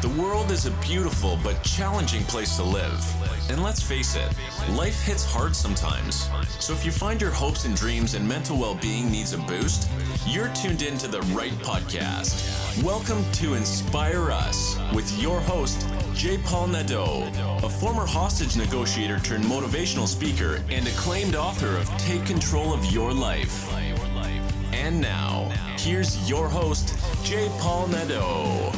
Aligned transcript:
The 0.00 0.08
world 0.08 0.50
is 0.50 0.64
a 0.64 0.70
beautiful 0.80 1.38
but 1.44 1.62
challenging 1.62 2.24
place 2.24 2.56
to 2.56 2.62
live. 2.62 3.04
And 3.50 3.62
let's 3.62 3.82
face 3.82 4.16
it, 4.16 4.32
life 4.70 4.98
hits 5.02 5.30
hard 5.30 5.54
sometimes. 5.54 6.26
So 6.58 6.72
if 6.72 6.86
you 6.86 6.90
find 6.90 7.20
your 7.20 7.32
hopes 7.32 7.66
and 7.66 7.76
dreams 7.76 8.14
and 8.14 8.26
mental 8.26 8.56
well 8.56 8.76
being 8.76 9.10
needs 9.10 9.34
a 9.34 9.38
boost, 9.38 9.90
you're 10.26 10.48
tuned 10.54 10.80
in 10.80 10.96
to 10.98 11.06
the 11.06 11.20
right 11.34 11.52
podcast. 11.60 12.82
Welcome 12.82 13.22
to 13.32 13.52
Inspire 13.52 14.30
Us 14.30 14.78
with 14.94 15.20
your 15.20 15.38
host, 15.38 15.86
J. 16.14 16.38
Paul 16.38 16.68
Nadeau, 16.68 17.30
a 17.62 17.68
former 17.68 18.06
hostage 18.06 18.56
negotiator 18.56 19.18
turned 19.18 19.44
motivational 19.44 20.08
speaker 20.08 20.64
and 20.70 20.88
acclaimed 20.88 21.36
author 21.36 21.76
of 21.76 21.86
Take 21.98 22.24
Control 22.24 22.72
of 22.72 22.82
Your 22.86 23.12
Life. 23.12 23.70
And 24.72 24.98
now, 24.98 25.50
here's 25.76 26.26
your 26.26 26.48
host, 26.48 26.96
J. 27.22 27.50
Paul 27.58 27.88
Nadeau. 27.88 28.72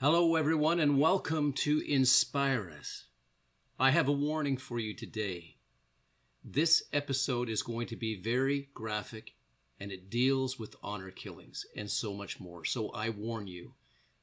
Hello, 0.00 0.36
everyone, 0.36 0.78
and 0.78 1.00
welcome 1.00 1.52
to 1.54 1.80
Inspire 1.80 2.70
Us. 2.70 3.06
I 3.80 3.90
have 3.90 4.06
a 4.06 4.12
warning 4.12 4.56
for 4.56 4.78
you 4.78 4.94
today. 4.94 5.56
This 6.44 6.84
episode 6.92 7.48
is 7.48 7.64
going 7.64 7.88
to 7.88 7.96
be 7.96 8.22
very 8.22 8.68
graphic 8.74 9.32
and 9.80 9.90
it 9.90 10.08
deals 10.08 10.56
with 10.56 10.76
honor 10.84 11.10
killings 11.10 11.66
and 11.76 11.90
so 11.90 12.14
much 12.14 12.38
more. 12.38 12.64
So 12.64 12.90
I 12.90 13.08
warn 13.08 13.48
you 13.48 13.72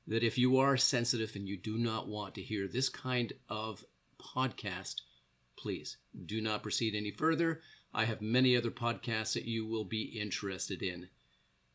that 0.07 0.23
if 0.23 0.37
you 0.37 0.57
are 0.59 0.77
sensitive 0.77 1.35
and 1.35 1.45
you 1.45 1.57
do 1.57 1.77
not 1.77 2.07
want 2.07 2.35
to 2.35 2.41
hear 2.41 2.69
this 2.69 2.87
kind 2.87 3.33
of 3.49 3.83
podcast, 4.17 5.01
please 5.57 5.97
do 6.25 6.39
not 6.39 6.63
proceed 6.63 6.95
any 6.95 7.11
further. 7.11 7.59
I 7.93 8.05
have 8.05 8.21
many 8.21 8.55
other 8.55 8.71
podcasts 8.71 9.33
that 9.33 9.43
you 9.43 9.67
will 9.67 9.83
be 9.83 10.03
interested 10.03 10.81
in. 10.81 11.09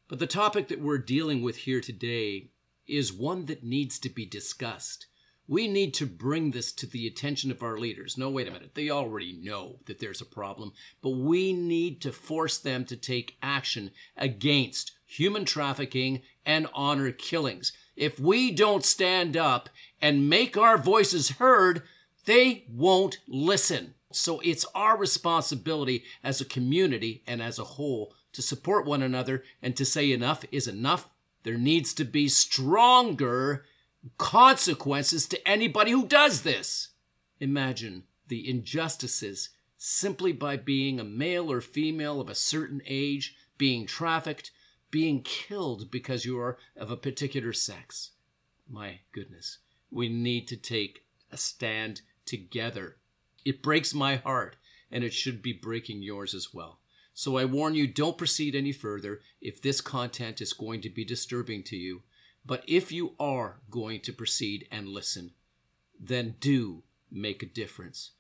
But 0.09 0.21
the 0.21 0.27
topic 0.27 0.69
that 0.69 0.81
we're 0.81 0.97
dealing 0.97 1.43
with 1.43 1.59
here 1.59 1.83
today 1.83 2.49
is 2.91 3.13
one 3.13 3.47
that 3.47 3.65
needs 3.65 3.99
to 4.01 4.09
be 4.09 4.27
discussed. 4.27 5.07
We 5.49 5.67
need 5.67 5.95
to 5.95 6.07
bring 6.07 6.53
this 6.53 6.71
to 6.75 6.87
the 6.87 7.07
attention 7.09 7.51
of 7.51 7.63
our 7.63 7.77
leaders. 7.77 8.17
No, 8.17 8.31
wait 8.31 8.47
a 8.47 8.53
minute. 8.53 8.75
They 8.75 8.89
already 8.89 9.33
know 9.33 9.81
that 9.87 9.99
there's 9.99 10.21
a 10.21 10.25
problem, 10.27 10.73
but 11.03 11.11
we 11.11 11.53
need 11.53 12.01
to 12.03 12.13
force 12.13 12.57
them 12.57 12.85
to 12.85 12.97
take 12.97 13.37
action 13.43 13.91
against 14.17 14.93
human 15.07 15.45
trafficking 15.45 16.23
and 16.47 16.69
honor 16.73 17.11
killings. 17.11 17.73
If 17.97 18.21
we 18.21 18.53
don't 18.53 18.85
stand 18.85 19.37
up 19.37 19.69
and 20.01 20.29
make 20.29 20.57
our 20.57 20.79
voices 20.79 21.31
heard, 21.31 21.83
they 22.27 22.65
won't 22.71 23.19
listen. 23.27 23.95
So 24.13 24.41
it's 24.45 24.67
our 24.75 24.97
responsibility 24.97 26.05
as 26.23 26.41
a 26.41 26.45
community 26.45 27.25
and 27.27 27.43
as 27.43 27.59
a 27.59 27.65
whole 27.65 28.15
to 28.33 28.43
support 28.43 28.87
one 28.87 29.03
another 29.03 29.43
and 29.61 29.77
to 29.77 29.85
say 29.85 30.13
enough 30.13 30.45
is 30.53 30.69
enough 30.69 31.09
there 31.43 31.59
needs 31.59 31.95
to 31.95 32.05
be 32.05 32.29
stronger 32.29 33.65
consequences 34.19 35.27
to 35.29 35.49
anybody 35.49 35.91
who 35.91 36.07
does 36.07 36.43
this. 36.43 36.89
Imagine 37.39 38.05
the 38.29 38.49
injustices 38.49 39.51
simply 39.77 40.33
by 40.33 40.57
being 40.57 41.01
a 41.01 41.05
male 41.05 41.51
or 41.51 41.61
female 41.61 42.21
of 42.21 42.29
a 42.29 42.35
certain 42.35 42.83
age, 42.87 43.35
being 43.57 43.87
trafficked, 43.87 44.51
being 44.91 45.23
killed 45.23 45.91
because 45.91 46.25
you 46.25 46.39
are 46.39 46.59
of 46.77 46.91
a 46.91 46.97
particular 46.97 47.53
sex. 47.53 48.11
My 48.69 49.01
goodness, 49.13 49.59
we 49.91 50.09
need 50.09 50.49
to 50.49 50.57
take 50.57 51.05
a 51.33 51.37
stand 51.37 52.03
together. 52.27 52.97
It 53.45 53.63
breaks 53.63 53.95
my 53.95 54.17
heart, 54.17 54.57
and 54.91 55.03
it 55.03 55.15
should 55.15 55.41
be 55.43 55.53
breaking 55.53 56.03
yours 56.03 56.35
as 56.35 56.53
well. 56.53 56.80
So 57.21 57.37
I 57.37 57.45
warn 57.45 57.75
you, 57.75 57.87
don't 57.87 58.17
proceed 58.17 58.55
any 58.55 58.73
further 58.73 59.21
if 59.43 59.61
this 59.61 59.83
content 59.83 60.41
is 60.41 60.55
going 60.55 60.81
to 60.81 60.89
be 60.89 61.05
disturbing 61.05 61.63
to 61.65 61.77
you. 61.77 62.01
But 62.47 62.65
if 62.67 62.91
you 62.91 63.15
are 63.21 63.61
going 63.69 64.01
to 64.05 64.13
proceed 64.15 64.67
and 64.73 64.89
listen, 64.89 65.33
then 66.01 66.37
do 66.41 66.83
make 67.11 67.43
a 67.43 67.47
difference. 67.61 68.13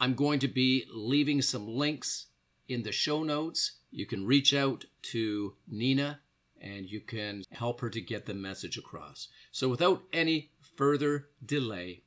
I'm 0.00 0.14
going 0.14 0.40
to 0.40 0.48
be 0.48 0.84
leaving 0.92 1.42
some 1.42 1.68
links 1.68 2.26
in 2.66 2.82
the 2.82 2.90
show 2.90 3.22
notes. 3.22 3.78
You 3.92 4.04
can 4.04 4.26
reach 4.26 4.52
out 4.52 4.84
to 5.12 5.54
Nina 5.68 6.18
and 6.60 6.90
you 6.90 6.98
can 6.98 7.44
help 7.52 7.80
her 7.80 7.90
to 7.90 8.00
get 8.00 8.26
the 8.26 8.34
message 8.34 8.76
across. 8.76 9.28
So 9.52 9.68
without 9.68 10.02
any 10.12 10.50
further 10.74 11.28
delay, 11.46 12.02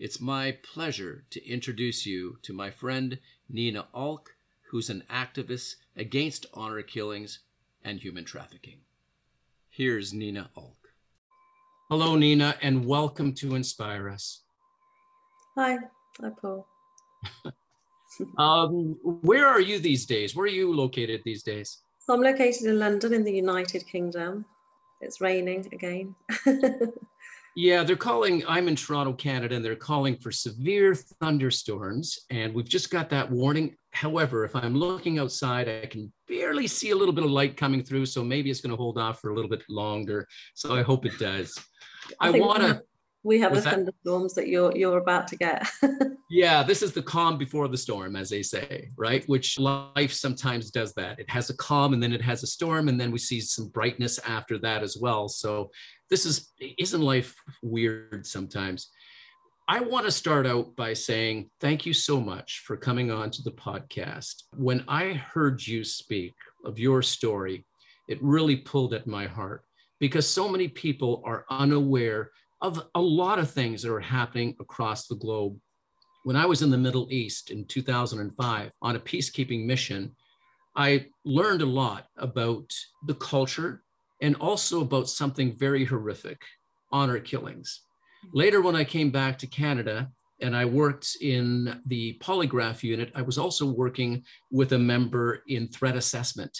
it's 0.00 0.20
my 0.20 0.58
pleasure 0.74 1.26
to 1.30 1.48
introduce 1.48 2.04
you 2.04 2.38
to 2.42 2.52
my 2.52 2.72
friend 2.72 3.20
Nina 3.48 3.86
Alk 3.94 4.30
who's 4.70 4.90
an 4.90 5.02
activist 5.10 5.76
against 5.96 6.46
honor 6.54 6.82
killings 6.82 7.40
and 7.84 8.00
human 8.00 8.24
trafficking. 8.24 8.80
Here's 9.70 10.12
Nina 10.12 10.50
Alk. 10.56 10.74
Hello, 11.88 12.16
Nina, 12.16 12.56
and 12.62 12.84
welcome 12.84 13.32
to 13.34 13.54
Inspire 13.54 14.10
Us. 14.10 14.42
Hi, 15.56 15.78
hi, 16.20 16.30
Paul. 16.40 16.66
um, 18.38 18.98
where 19.02 19.46
are 19.46 19.60
you 19.60 19.78
these 19.78 20.04
days? 20.04 20.34
Where 20.34 20.44
are 20.44 20.48
you 20.48 20.74
located 20.74 21.22
these 21.24 21.42
days? 21.44 21.78
So 22.00 22.14
I'm 22.14 22.22
located 22.22 22.66
in 22.66 22.78
London, 22.78 23.14
in 23.14 23.22
the 23.22 23.32
United 23.32 23.86
Kingdom. 23.86 24.44
It's 25.00 25.20
raining 25.20 25.68
again. 25.72 26.14
Yeah, 27.58 27.84
they're 27.84 27.96
calling. 27.96 28.42
I'm 28.46 28.68
in 28.68 28.76
Toronto, 28.76 29.14
Canada, 29.14 29.56
and 29.56 29.64
they're 29.64 29.74
calling 29.74 30.18
for 30.18 30.30
severe 30.30 30.94
thunderstorms. 30.94 32.20
And 32.28 32.54
we've 32.54 32.68
just 32.68 32.90
got 32.90 33.08
that 33.08 33.30
warning. 33.30 33.74
However, 33.96 34.44
if 34.44 34.54
I'm 34.54 34.74
looking 34.74 35.18
outside, 35.18 35.68
I 35.70 35.86
can 35.86 36.12
barely 36.28 36.66
see 36.66 36.90
a 36.90 36.94
little 36.94 37.14
bit 37.14 37.24
of 37.24 37.30
light 37.30 37.56
coming 37.56 37.82
through. 37.82 38.04
So 38.04 38.22
maybe 38.22 38.50
it's 38.50 38.60
going 38.60 38.70
to 38.70 38.76
hold 38.76 38.98
off 38.98 39.20
for 39.20 39.30
a 39.30 39.34
little 39.34 39.48
bit 39.48 39.62
longer. 39.70 40.28
So 40.54 40.74
I 40.74 40.82
hope 40.82 41.06
it 41.06 41.18
does. 41.18 41.58
I, 42.20 42.28
I 42.28 42.30
want 42.32 42.62
to. 42.62 42.82
We 43.22 43.40
have 43.40 43.54
the 43.54 43.62
thunderstorms 43.62 44.34
that? 44.34 44.42
that 44.42 44.48
you're 44.48 44.76
you're 44.76 44.98
about 44.98 45.26
to 45.28 45.36
get. 45.36 45.66
yeah, 46.30 46.62
this 46.62 46.82
is 46.82 46.92
the 46.92 47.02
calm 47.02 47.38
before 47.38 47.68
the 47.68 47.78
storm, 47.78 48.14
as 48.16 48.28
they 48.28 48.42
say, 48.42 48.90
right? 48.96 49.24
Which 49.28 49.58
life 49.58 50.12
sometimes 50.12 50.70
does 50.70 50.92
that. 50.94 51.18
It 51.18 51.28
has 51.30 51.48
a 51.48 51.56
calm 51.56 51.94
and 51.94 52.00
then 52.00 52.12
it 52.12 52.22
has 52.22 52.42
a 52.42 52.46
storm, 52.46 52.88
and 52.88 53.00
then 53.00 53.10
we 53.10 53.18
see 53.18 53.40
some 53.40 53.68
brightness 53.68 54.20
after 54.28 54.58
that 54.58 54.82
as 54.82 54.98
well. 54.98 55.26
So 55.28 55.70
this 56.10 56.26
is 56.26 56.52
isn't 56.78 57.00
life 57.00 57.34
weird 57.62 58.26
sometimes 58.26 58.90
i 59.68 59.80
want 59.80 60.04
to 60.04 60.10
start 60.10 60.46
out 60.46 60.74
by 60.76 60.92
saying 60.92 61.50
thank 61.60 61.84
you 61.84 61.92
so 61.92 62.20
much 62.20 62.62
for 62.64 62.76
coming 62.76 63.10
on 63.10 63.30
to 63.30 63.42
the 63.42 63.50
podcast 63.50 64.44
when 64.56 64.84
i 64.88 65.12
heard 65.12 65.64
you 65.66 65.84
speak 65.84 66.34
of 66.64 66.78
your 66.78 67.02
story 67.02 67.64
it 68.08 68.22
really 68.22 68.56
pulled 68.56 68.94
at 68.94 69.06
my 69.06 69.26
heart 69.26 69.64
because 69.98 70.28
so 70.28 70.48
many 70.48 70.68
people 70.68 71.22
are 71.24 71.44
unaware 71.50 72.30
of 72.62 72.86
a 72.94 73.00
lot 73.00 73.38
of 73.38 73.50
things 73.50 73.82
that 73.82 73.92
are 73.92 74.00
happening 74.00 74.54
across 74.60 75.06
the 75.06 75.16
globe 75.16 75.58
when 76.24 76.36
i 76.36 76.46
was 76.46 76.62
in 76.62 76.70
the 76.70 76.78
middle 76.78 77.08
east 77.10 77.50
in 77.50 77.64
2005 77.66 78.70
on 78.82 78.96
a 78.96 79.00
peacekeeping 79.00 79.66
mission 79.66 80.14
i 80.76 81.04
learned 81.24 81.62
a 81.62 81.66
lot 81.66 82.06
about 82.18 82.70
the 83.06 83.14
culture 83.14 83.82
and 84.22 84.36
also 84.36 84.80
about 84.80 85.08
something 85.08 85.56
very 85.58 85.84
horrific 85.84 86.40
honor 86.92 87.18
killings. 87.18 87.82
Later, 88.32 88.60
when 88.60 88.76
I 88.76 88.84
came 88.84 89.10
back 89.10 89.38
to 89.38 89.46
Canada 89.46 90.10
and 90.40 90.56
I 90.56 90.64
worked 90.64 91.16
in 91.20 91.80
the 91.86 92.18
polygraph 92.22 92.82
unit, 92.82 93.10
I 93.14 93.22
was 93.22 93.38
also 93.38 93.66
working 93.66 94.24
with 94.50 94.72
a 94.72 94.78
member 94.78 95.42
in 95.48 95.68
threat 95.68 95.96
assessment. 95.96 96.56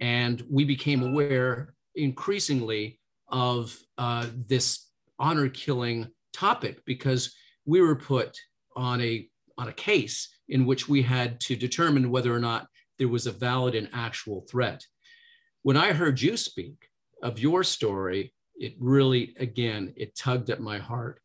And 0.00 0.44
we 0.50 0.64
became 0.64 1.02
aware 1.02 1.74
increasingly 1.94 3.00
of 3.28 3.76
uh, 3.98 4.26
this 4.46 4.90
honor 5.18 5.48
killing 5.48 6.08
topic 6.32 6.84
because 6.84 7.34
we 7.64 7.80
were 7.80 7.96
put 7.96 8.36
on 8.76 9.00
a, 9.00 9.28
on 9.58 9.68
a 9.68 9.72
case 9.72 10.28
in 10.48 10.66
which 10.66 10.88
we 10.88 11.02
had 11.02 11.40
to 11.40 11.56
determine 11.56 12.10
whether 12.10 12.32
or 12.34 12.38
not 12.38 12.68
there 12.98 13.08
was 13.08 13.26
a 13.26 13.32
valid 13.32 13.74
and 13.74 13.88
actual 13.92 14.46
threat. 14.48 14.84
When 15.62 15.76
I 15.76 15.92
heard 15.92 16.20
you 16.20 16.36
speak, 16.36 16.88
of 17.22 17.38
your 17.38 17.64
story, 17.64 18.32
it 18.58 18.74
really, 18.78 19.34
again, 19.38 19.92
it 19.96 20.16
tugged 20.16 20.50
at 20.50 20.60
my 20.60 20.78
heart. 20.78 21.20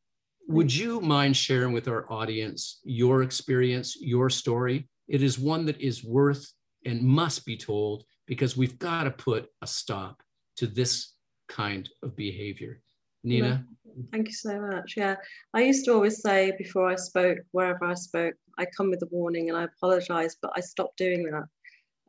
Would 0.47 0.67
mm. 0.67 0.77
you 0.77 1.01
mind 1.01 1.37
sharing 1.37 1.73
with 1.73 1.87
our 1.87 2.11
audience 2.11 2.79
your 2.83 3.23
experience, 3.23 3.97
your 3.99 4.29
story? 4.29 4.87
It 5.07 5.23
is 5.23 5.39
one 5.39 5.65
that 5.65 5.79
is 5.79 6.03
worth 6.03 6.51
and 6.85 7.01
must 7.01 7.45
be 7.45 7.57
told 7.57 8.03
because 8.27 8.57
we've 8.57 8.79
got 8.79 9.03
to 9.03 9.11
put 9.11 9.49
a 9.61 9.67
stop 9.67 10.21
to 10.57 10.67
this 10.67 11.13
kind 11.49 11.89
of 12.03 12.15
behavior. 12.15 12.81
Nina? 13.23 13.65
Thank 14.11 14.27
you 14.27 14.33
so 14.33 14.59
much. 14.59 14.95
Yeah, 14.97 15.15
I 15.53 15.61
used 15.61 15.85
to 15.85 15.93
always 15.93 16.21
say 16.21 16.53
before 16.57 16.89
I 16.89 16.95
spoke, 16.95 17.39
wherever 17.51 17.85
I 17.85 17.93
spoke, 17.93 18.35
I 18.57 18.65
come 18.75 18.89
with 18.89 19.01
a 19.03 19.07
warning 19.11 19.49
and 19.49 19.57
I 19.57 19.65
apologize, 19.65 20.37
but 20.41 20.51
I 20.55 20.61
stopped 20.61 20.97
doing 20.97 21.23
that 21.25 21.43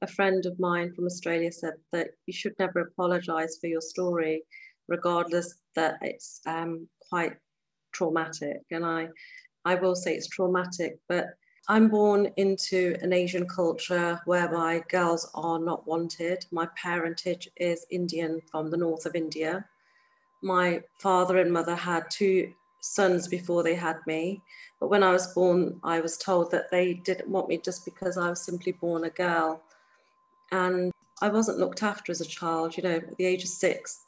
a 0.03 0.07
friend 0.07 0.45
of 0.47 0.59
mine 0.59 0.93
from 0.93 1.07
Australia 1.07 1.51
said 1.51 1.75
that 1.93 2.09
you 2.27 2.33
should 2.33 2.55
never 2.59 2.81
apologize 2.81 3.59
for 3.61 3.69
your 3.69 3.81
story, 3.81 4.43
regardless 4.93 5.55
that 5.75 5.97
it's 6.03 6.41
um, 6.47 6.87
quite 7.09 7.35
traumatic. 7.93 8.61
And 8.71 8.85
I, 8.85 9.09
I 9.65 9.75
will 9.75 9.97
say 9.97 10.15
it's 10.15 10.29
traumatic, 10.29 10.99
but 11.09 11.27
I'm 11.69 11.89
born 11.89 12.31
into 12.37 12.97
an 13.01 13.13
Asian 13.13 13.47
culture 13.49 14.21
whereby 14.27 14.83
girls 14.89 15.31
are 15.35 15.59
not 15.59 15.87
wanted. 15.87 16.45
My 16.51 16.69
parentage 16.77 17.49
is 17.57 17.87
Indian 17.91 18.41
from 18.51 18.71
the 18.71 18.77
north 18.77 19.07
of 19.07 19.15
India. 19.15 19.65
My 20.43 20.83
father 21.01 21.39
and 21.39 21.53
mother 21.53 21.75
had 21.75 22.11
two 22.11 22.53
sons 22.83 23.29
before 23.29 23.63
they 23.63 23.77
had 23.77 23.99
me. 24.07 24.43
But 24.79 24.91
when 24.91 25.05
I 25.05 25.13
was 25.13 25.33
born, 25.33 25.81
I 25.85 26.01
was 26.01 26.19
told 26.19 26.51
that 26.51 26.71
they 26.71 26.95
didn't 26.95 27.29
want 27.29 27.49
me 27.49 27.59
just 27.59 27.85
because 27.85 28.19
I 28.19 28.29
was 28.29 28.45
simply 28.45 28.73
born 28.73 29.05
a 29.05 29.11
girl. 29.11 29.63
And 30.51 30.93
I 31.23 31.29
wasn't 31.29 31.61
looked 31.61 31.85
after 31.85 32.11
as 32.11 32.21
a 32.21 32.27
child, 32.27 32.77
you 32.77 32.83
know, 32.83 32.97
at 32.97 33.17
the 33.17 33.25
age 33.25 33.45
of 33.45 33.49
six. 33.49 34.05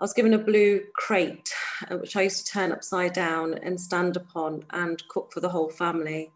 I 0.00 0.04
was 0.04 0.12
given 0.12 0.34
a 0.34 0.38
blue 0.38 0.82
crate, 0.96 1.54
uh, 1.88 1.98
which 1.98 2.16
I 2.16 2.22
used 2.22 2.44
to 2.44 2.52
turn 2.52 2.72
upside 2.72 3.12
down 3.12 3.54
and 3.54 3.80
stand 3.80 4.16
upon 4.16 4.64
and 4.70 5.00
cook 5.08 5.32
for 5.32 5.38
the 5.38 5.48
whole 5.48 5.70
family. 5.70 6.32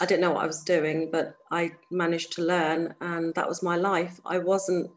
I 0.00 0.06
didn't 0.06 0.20
know 0.20 0.30
what 0.30 0.44
I 0.44 0.46
was 0.46 0.62
doing, 0.62 1.10
but 1.10 1.36
I 1.50 1.72
managed 1.90 2.34
to 2.34 2.42
learn, 2.42 2.94
and 3.00 3.34
that 3.34 3.48
was 3.48 3.64
my 3.64 3.76
life. 3.76 4.20
I 4.24 4.38
wasn't 4.38 4.92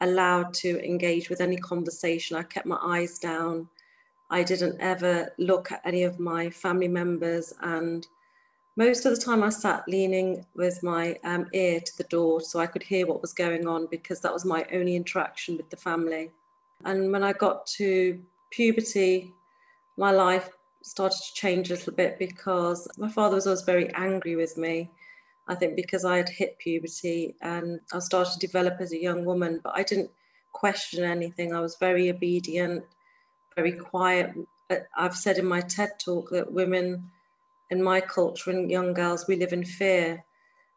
allowed 0.00 0.54
to 0.54 0.82
engage 0.82 1.28
with 1.28 1.42
any 1.42 1.58
conversation. 1.58 2.38
I 2.38 2.42
kept 2.42 2.66
my 2.66 2.78
eyes 2.80 3.18
down. 3.18 3.68
I 4.30 4.42
didn't 4.42 4.80
ever 4.80 5.30
look 5.38 5.70
at 5.70 5.82
any 5.84 6.04
of 6.04 6.18
my 6.18 6.48
family 6.48 6.88
members, 6.88 7.52
and 7.60 8.06
most 8.76 9.04
of 9.04 9.14
the 9.14 9.22
time 9.22 9.42
I 9.42 9.50
sat 9.50 9.86
leaning 9.86 10.46
with 10.54 10.82
my 10.82 11.18
um, 11.22 11.48
ear 11.52 11.80
to 11.80 11.96
the 11.98 12.04
door 12.04 12.40
so 12.40 12.60
I 12.60 12.66
could 12.66 12.82
hear 12.82 13.06
what 13.06 13.20
was 13.20 13.34
going 13.34 13.66
on 13.66 13.88
because 13.90 14.20
that 14.22 14.32
was 14.32 14.46
my 14.46 14.66
only 14.72 14.96
interaction 14.96 15.58
with 15.58 15.68
the 15.68 15.76
family. 15.76 16.30
And 16.84 17.10
when 17.12 17.22
I 17.22 17.32
got 17.32 17.66
to 17.78 18.22
puberty, 18.50 19.32
my 19.96 20.10
life 20.10 20.50
started 20.82 21.16
to 21.16 21.34
change 21.34 21.70
a 21.70 21.74
little 21.74 21.92
bit 21.92 22.18
because 22.18 22.86
my 22.96 23.08
father 23.08 23.36
was 23.36 23.46
always 23.46 23.62
very 23.62 23.92
angry 23.94 24.36
with 24.36 24.56
me. 24.56 24.90
I 25.48 25.54
think 25.54 25.76
because 25.76 26.04
I 26.04 26.16
had 26.16 26.28
hit 26.28 26.58
puberty 26.58 27.36
and 27.40 27.80
I 27.92 27.98
started 28.00 28.32
to 28.32 28.46
develop 28.46 28.76
as 28.80 28.92
a 28.92 29.00
young 29.00 29.24
woman, 29.24 29.60
but 29.62 29.74
I 29.76 29.82
didn't 29.82 30.10
question 30.52 31.04
anything. 31.04 31.54
I 31.54 31.60
was 31.60 31.76
very 31.76 32.10
obedient, 32.10 32.84
very 33.54 33.72
quiet. 33.72 34.32
I've 34.96 35.16
said 35.16 35.38
in 35.38 35.46
my 35.46 35.60
TED 35.60 35.98
talk 35.98 36.30
that 36.30 36.52
women 36.52 37.10
in 37.70 37.82
my 37.82 38.00
culture 38.00 38.50
and 38.50 38.70
young 38.70 38.92
girls, 38.92 39.26
we 39.26 39.36
live 39.36 39.52
in 39.52 39.64
fear. 39.64 40.24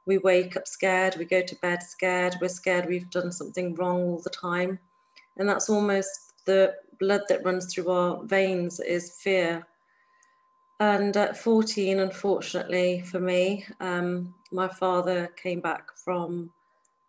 We 0.06 0.18
wake 0.18 0.57
up 0.57 0.68
scared, 0.68 1.18
we 1.18 1.25
go 1.25 1.42
to 1.42 1.56
bed 1.57 1.84
scared, 1.84 2.38
we're 2.42 2.48
scared 2.48 2.88
we've 2.88 3.12
done 3.12 3.31
something 3.31 3.75
wrong 3.75 4.01
all 4.01 4.22
the 4.24 4.31
time. 4.31 4.80
And 5.39 5.47
that's 5.50 5.69
almost 5.69 6.33
the 6.45 6.75
blood 7.00 7.21
that 7.30 7.45
runs 7.45 7.74
through 7.74 7.89
our 7.89 8.24
veins 8.25 8.80
is 8.81 9.12
fear. 9.12 9.65
And 10.81 11.15
at 11.15 11.38
14, 11.38 12.00
unfortunately 12.00 13.01
for 13.01 13.19
me, 13.19 13.65
um, 13.80 14.36
my 14.51 14.68
father 14.68 15.27
came 15.41 15.62
back 15.62 15.89
from 16.03 16.51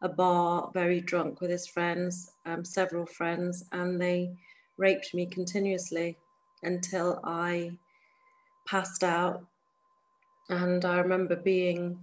a 0.02 0.08
bar 0.08 0.70
very 0.72 1.00
drunk 1.00 1.40
with 1.40 1.50
his 1.50 1.66
friends, 1.66 2.32
um, 2.46 2.64
several 2.64 3.04
friends, 3.04 3.64
and 3.72 4.00
they 4.00 4.30
raped 4.76 5.12
me 5.12 5.26
continuously 5.26 6.16
until 6.62 7.20
I 7.24 7.72
passed 8.66 9.04
out. 9.04 9.44
And 10.48 10.84
I 10.84 10.98
remember 10.98 11.36
being 11.36 11.98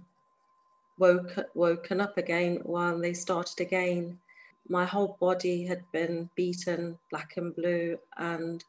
woke, 0.98 1.36
woken 1.54 2.00
up 2.00 2.18
again 2.18 2.60
while 2.64 2.98
they 2.98 3.14
started 3.14 3.60
again. 3.60 4.18
My 4.68 4.84
whole 4.84 5.16
body 5.20 5.66
had 5.66 5.90
been 5.92 6.28
beaten 6.34 6.98
black 7.10 7.36
and 7.36 7.54
blue, 7.54 7.98
and 8.16 8.62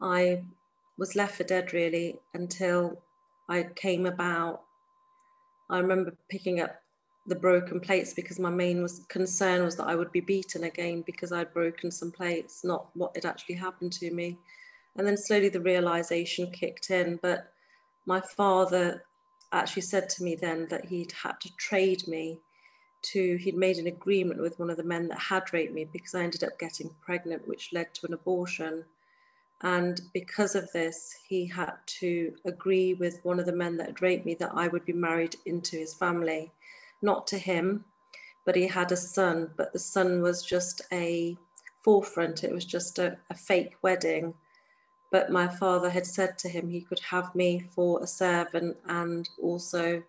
I 0.00 0.42
was 0.96 1.14
left 1.14 1.36
for 1.36 1.44
dead 1.44 1.72
really 1.72 2.18
until 2.34 3.02
I 3.48 3.64
came 3.74 4.06
about. 4.06 4.62
I 5.70 5.78
remember 5.78 6.16
picking 6.30 6.60
up 6.60 6.80
the 7.26 7.34
broken 7.34 7.78
plates 7.78 8.14
because 8.14 8.38
my 8.38 8.50
main 8.50 8.82
was 8.82 9.04
concern 9.08 9.62
was 9.62 9.76
that 9.76 9.86
I 9.86 9.94
would 9.94 10.10
be 10.12 10.20
beaten 10.20 10.64
again 10.64 11.02
because 11.04 11.30
I'd 11.30 11.52
broken 11.52 11.90
some 11.90 12.10
plates, 12.10 12.64
not 12.64 12.88
what 12.94 13.14
had 13.14 13.26
actually 13.26 13.56
happened 13.56 13.92
to 13.94 14.10
me. 14.10 14.38
And 14.96 15.06
then 15.06 15.16
slowly 15.16 15.50
the 15.50 15.60
realization 15.60 16.50
kicked 16.50 16.90
in. 16.90 17.18
But 17.22 17.52
my 18.06 18.20
father 18.20 19.04
actually 19.52 19.82
said 19.82 20.08
to 20.08 20.24
me 20.24 20.36
then 20.36 20.66
that 20.70 20.86
he'd 20.86 21.12
had 21.12 21.38
to 21.40 21.54
trade 21.56 22.08
me 22.08 22.40
to, 23.02 23.36
he'd 23.36 23.56
made 23.56 23.78
an 23.78 23.86
agreement 23.86 24.40
with 24.40 24.58
one 24.58 24.70
of 24.70 24.76
the 24.76 24.84
men 24.84 25.08
that 25.08 25.18
had 25.18 25.52
raped 25.52 25.74
me 25.74 25.84
because 25.92 26.14
I 26.14 26.22
ended 26.22 26.44
up 26.44 26.58
getting 26.58 26.94
pregnant, 27.00 27.46
which 27.46 27.72
led 27.72 27.94
to 27.94 28.06
an 28.06 28.14
abortion. 28.14 28.84
And 29.62 30.00
because 30.12 30.54
of 30.54 30.70
this, 30.72 31.16
he 31.26 31.46
had 31.46 31.74
to 32.00 32.32
agree 32.44 32.94
with 32.94 33.20
one 33.24 33.40
of 33.40 33.46
the 33.46 33.52
men 33.52 33.76
that 33.76 33.86
had 33.86 34.02
raped 34.02 34.26
me 34.26 34.34
that 34.34 34.52
I 34.54 34.68
would 34.68 34.84
be 34.84 34.92
married 34.92 35.36
into 35.46 35.76
his 35.76 35.94
family. 35.94 36.52
Not 37.02 37.26
to 37.28 37.38
him, 37.38 37.84
but 38.44 38.56
he 38.56 38.66
had 38.66 38.92
a 38.92 38.96
son, 38.96 39.50
but 39.56 39.72
the 39.72 39.78
son 39.78 40.22
was 40.22 40.42
just 40.42 40.80
a 40.92 41.36
forefront, 41.82 42.44
it 42.44 42.52
was 42.52 42.64
just 42.64 42.98
a, 42.98 43.18
a 43.30 43.34
fake 43.34 43.76
wedding. 43.82 44.34
But 45.10 45.30
my 45.30 45.48
father 45.48 45.90
had 45.90 46.06
said 46.06 46.38
to 46.38 46.48
him 46.48 46.68
he 46.68 46.82
could 46.82 47.00
have 47.00 47.34
me 47.34 47.68
for 47.74 48.02
a 48.02 48.06
servant 48.06 48.76
and 48.86 49.28
also 49.40 50.02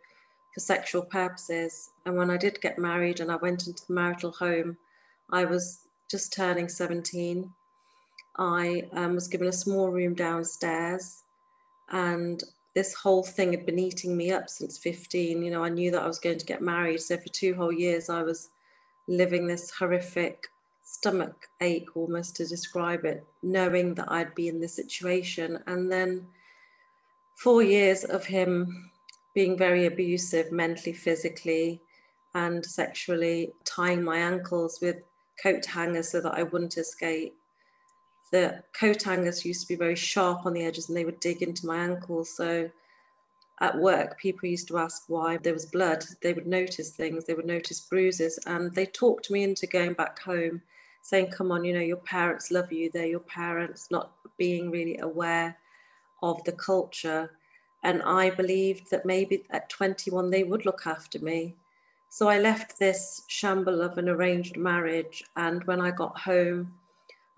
for 0.53 0.59
sexual 0.59 1.03
purposes. 1.03 1.91
And 2.05 2.15
when 2.17 2.29
I 2.29 2.37
did 2.37 2.61
get 2.61 2.77
married 2.77 3.19
and 3.19 3.31
I 3.31 3.35
went 3.37 3.67
into 3.67 3.83
the 3.87 3.93
marital 3.93 4.31
home, 4.31 4.77
I 5.31 5.45
was 5.45 5.81
just 6.09 6.33
turning 6.33 6.69
17 6.69 7.51
I 8.39 8.83
um, 8.93 9.15
was 9.15 9.27
given 9.27 9.47
a 9.47 9.53
small 9.53 9.89
room 9.89 10.15
downstairs, 10.15 11.23
and 11.89 12.41
this 12.73 12.93
whole 12.93 13.23
thing 13.23 13.51
had 13.51 13.65
been 13.65 13.77
eating 13.77 14.15
me 14.15 14.31
up 14.31 14.49
since 14.49 14.77
15. 14.77 15.41
You 15.41 15.51
know, 15.51 15.63
I 15.63 15.69
knew 15.69 15.91
that 15.91 16.01
I 16.01 16.07
was 16.07 16.19
going 16.19 16.37
to 16.37 16.45
get 16.45 16.61
married. 16.61 17.01
So 17.01 17.17
for 17.17 17.27
two 17.29 17.53
whole 17.53 17.73
years, 17.73 18.09
I 18.09 18.23
was 18.23 18.49
living 19.09 19.45
this 19.45 19.71
horrific 19.71 20.47
stomach 20.83 21.47
ache 21.59 21.89
almost 21.95 22.37
to 22.37 22.45
describe 22.45 23.03
it, 23.03 23.25
knowing 23.43 23.93
that 23.95 24.09
I'd 24.09 24.33
be 24.35 24.47
in 24.47 24.61
this 24.61 24.75
situation. 24.75 25.61
And 25.67 25.91
then 25.91 26.25
four 27.35 27.61
years 27.61 28.05
of 28.05 28.25
him 28.25 28.91
being 29.33 29.57
very 29.57 29.85
abusive 29.85 30.51
mentally, 30.51 30.93
physically, 30.93 31.81
and 32.33 32.65
sexually, 32.65 33.51
tying 33.65 34.03
my 34.03 34.17
ankles 34.17 34.79
with 34.81 34.97
coat 35.41 35.65
hangers 35.65 36.11
so 36.11 36.21
that 36.21 36.33
I 36.33 36.43
wouldn't 36.43 36.77
escape 36.77 37.33
the 38.31 38.63
coat 38.73 39.03
hangers 39.03 39.45
used 39.45 39.61
to 39.61 39.67
be 39.67 39.75
very 39.75 39.95
sharp 39.95 40.45
on 40.45 40.53
the 40.53 40.63
edges 40.63 40.87
and 40.87 40.97
they 40.97 41.05
would 41.05 41.19
dig 41.19 41.41
into 41.41 41.65
my 41.65 41.77
ankles. 41.77 42.35
So 42.35 42.69
at 43.59 43.77
work, 43.77 44.19
people 44.19 44.47
used 44.47 44.67
to 44.69 44.77
ask 44.77 45.03
why 45.07 45.37
there 45.37 45.53
was 45.53 45.65
blood. 45.65 46.05
They 46.21 46.33
would 46.33 46.47
notice 46.47 46.91
things, 46.91 47.25
they 47.25 47.33
would 47.33 47.45
notice 47.45 47.79
bruises, 47.81 48.39
and 48.45 48.73
they 48.73 48.85
talked 48.85 49.31
me 49.31 49.43
into 49.43 49.67
going 49.67 49.93
back 49.93 50.19
home, 50.19 50.61
saying, 51.01 51.31
Come 51.31 51.51
on, 51.51 51.65
you 51.65 51.73
know, 51.73 51.79
your 51.79 51.97
parents 51.97 52.51
love 52.51 52.71
you, 52.71 52.89
they're 52.93 53.05
your 53.05 53.19
parents, 53.19 53.89
not 53.91 54.11
being 54.37 54.71
really 54.71 54.97
aware 54.99 55.57
of 56.21 56.43
the 56.45 56.53
culture. 56.53 57.31
And 57.83 58.01
I 58.03 58.29
believed 58.29 58.91
that 58.91 59.05
maybe 59.05 59.45
at 59.51 59.69
21 59.69 60.29
they 60.29 60.43
would 60.43 60.65
look 60.65 60.85
after 60.85 61.19
me. 61.19 61.55
So 62.09 62.27
I 62.27 62.39
left 62.39 62.79
this 62.79 63.23
shamble 63.27 63.81
of 63.81 63.97
an 63.97 64.09
arranged 64.09 64.57
marriage. 64.57 65.23
And 65.35 65.63
when 65.65 65.79
I 65.79 65.91
got 65.91 66.19
home, 66.19 66.73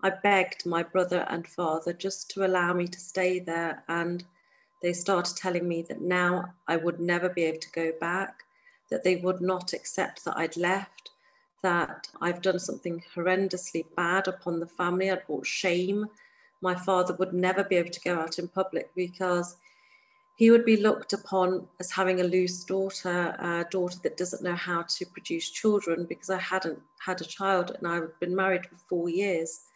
I 0.02 0.10
begged 0.10 0.66
my 0.66 0.82
brother 0.82 1.26
and 1.28 1.46
father 1.46 1.92
just 1.92 2.30
to 2.30 2.44
allow 2.44 2.72
me 2.72 2.88
to 2.88 2.98
stay 2.98 3.38
there. 3.38 3.84
And 3.88 4.24
they 4.80 4.92
started 4.92 5.36
telling 5.36 5.68
me 5.68 5.82
that 5.82 6.00
now 6.00 6.54
I 6.66 6.76
would 6.76 6.98
never 6.98 7.28
be 7.28 7.44
able 7.44 7.60
to 7.60 7.70
go 7.70 7.92
back, 8.00 8.42
that 8.90 9.04
they 9.04 9.16
would 9.16 9.40
not 9.40 9.72
accept 9.72 10.24
that 10.24 10.36
I'd 10.36 10.56
left, 10.56 11.10
that 11.62 12.08
I've 12.20 12.42
done 12.42 12.58
something 12.58 13.04
horrendously 13.14 13.84
bad 13.96 14.26
upon 14.26 14.58
the 14.58 14.66
family. 14.66 15.10
I'd 15.10 15.26
brought 15.26 15.46
shame. 15.46 16.06
My 16.60 16.74
father 16.74 17.14
would 17.14 17.32
never 17.32 17.62
be 17.62 17.76
able 17.76 17.90
to 17.90 18.00
go 18.00 18.18
out 18.18 18.38
in 18.40 18.48
public 18.48 18.90
because 18.96 19.56
he 20.34 20.50
would 20.50 20.64
be 20.64 20.76
looked 20.76 21.12
upon 21.12 21.66
as 21.78 21.90
having 21.90 22.20
a 22.20 22.24
loose 22.24 22.64
daughter, 22.64 23.36
a 23.38 23.66
daughter 23.70 23.98
that 24.02 24.16
doesn't 24.16 24.42
know 24.42 24.54
how 24.54 24.82
to 24.82 25.06
produce 25.06 25.50
children 25.50 26.06
because 26.08 26.30
I 26.30 26.38
hadn't 26.38 26.80
had 27.04 27.20
a 27.20 27.24
child 27.24 27.76
and 27.76 27.86
I'd 27.86 28.18
been 28.18 28.34
married 28.34 28.66
for 28.66 28.76
four 28.88 29.08
years. 29.08 29.66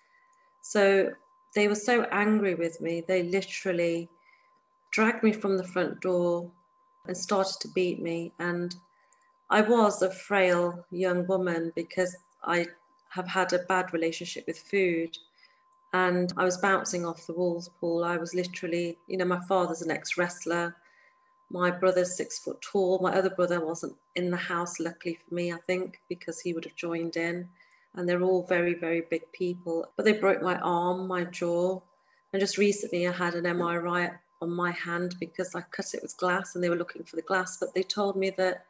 So 0.63 1.11
they 1.55 1.69
were 1.69 1.75
so 1.75 2.03
angry 2.11 2.55
with 2.55 2.81
me, 2.81 3.03
they 3.07 3.23
literally 3.25 4.09
dragged 4.93 5.23
me 5.23 5.33
from 5.33 5.57
the 5.57 5.65
front 5.65 6.01
door 6.01 6.51
and 7.07 7.17
started 7.17 7.61
to 7.61 7.69
beat 7.69 8.03
me. 8.03 8.33
And 8.39 8.75
I 9.51 9.61
was 9.61 10.03
a 10.03 10.11
frail 10.11 10.85
young 10.91 11.27
woman 11.27 11.73
because 11.77 12.17
I 12.43 12.67
have 13.11 13.29
had 13.29 13.53
a 13.53 13.61
bad 13.61 13.93
relationship 13.93 14.47
with 14.47 14.59
food. 14.59 15.17
And 15.93 16.33
I 16.37 16.45
was 16.45 16.59
bouncing 16.59 17.07
off 17.07 17.27
the 17.27 17.33
walls, 17.33 17.71
Paul. 17.81 18.05
I 18.05 18.17
was 18.17 18.35
literally, 18.35 18.99
you 19.07 19.17
know, 19.17 19.25
my 19.25 19.41
father's 19.49 19.83
an 19.83 19.91
ex 19.91 20.19
wrestler. 20.19 20.77
My 21.51 21.71
brother's 21.71 22.17
six 22.17 22.39
foot 22.39 22.61
tall. 22.61 22.99
My 23.01 23.15
other 23.15 23.31
brother 23.31 23.65
wasn't 23.65 23.97
in 24.15 24.31
the 24.31 24.37
house, 24.37 24.81
luckily 24.81 25.19
for 25.27 25.35
me, 25.35 25.53
I 25.53 25.59
think, 25.67 26.01
because 26.09 26.41
he 26.41 26.53
would 26.53 26.65
have 26.65 26.75
joined 26.75 27.17
in 27.17 27.49
and 27.97 28.09
they're 28.09 28.23
all 28.23 28.45
very, 28.47 28.75
very 28.75 29.03
big 29.11 29.23
people. 29.33 29.91
But 29.97 30.05
they 30.05 30.13
broke 30.13 30.43
my 30.43 30.59
arm, 30.59 31.09
my 31.09 31.25
jaw. 31.25 31.81
And 32.33 32.41
just 32.41 32.59
recently, 32.59 33.09
I 33.09 33.13
had 33.13 33.35
an 33.35 33.45
MRI 33.45 34.19
on 34.43 34.51
my 34.51 34.71
hand 34.71 35.15
because 35.19 35.55
I 35.55 35.63
cut 35.63 35.95
it 35.95 36.03
with 36.03 36.17
glass 36.19 36.55
and 36.55 36.63
they 36.63 36.69
were 36.69 36.77
looking 36.77 37.05
for 37.05 37.17
the 37.17 37.23
glass, 37.23 37.57
but 37.57 37.75
they 37.75 37.83
told 37.83 38.17
me 38.17 38.31
that 38.37 38.67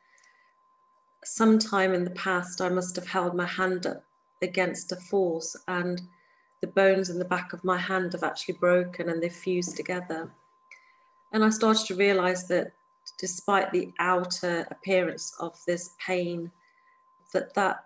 sometime 1.25 1.93
in 1.93 2.05
the 2.05 2.11
past 2.11 2.61
I 2.61 2.69
must 2.69 2.95
have 2.97 3.09
held 3.09 3.35
my 3.35 3.47
hand 3.47 3.87
up 3.87 4.05
against 4.43 4.93
a 4.93 4.97
force 4.97 5.57
and 5.67 6.03
the 6.61 6.67
bones 6.67 7.11
in 7.11 7.19
the 7.19 7.25
back 7.25 7.53
of 7.53 7.65
my 7.65 7.79
hand 7.79 8.13
have 8.13 8.23
actually 8.23 8.55
broken 8.55 9.09
and 9.09 9.23
they've 9.23 9.33
fused 9.33 9.77
together. 9.77 10.31
And 11.33 11.45
I 11.45 11.51
started 11.51 11.87
to 11.87 11.97
realize 11.97 12.49
that 12.49 12.73
despite 13.19 13.73
the 13.73 13.93
outer 13.99 14.67
appearance 14.71 15.35
of 15.39 15.59
this 15.67 15.95
pain, 16.05 16.51
that 17.33 17.55
that 17.55 17.85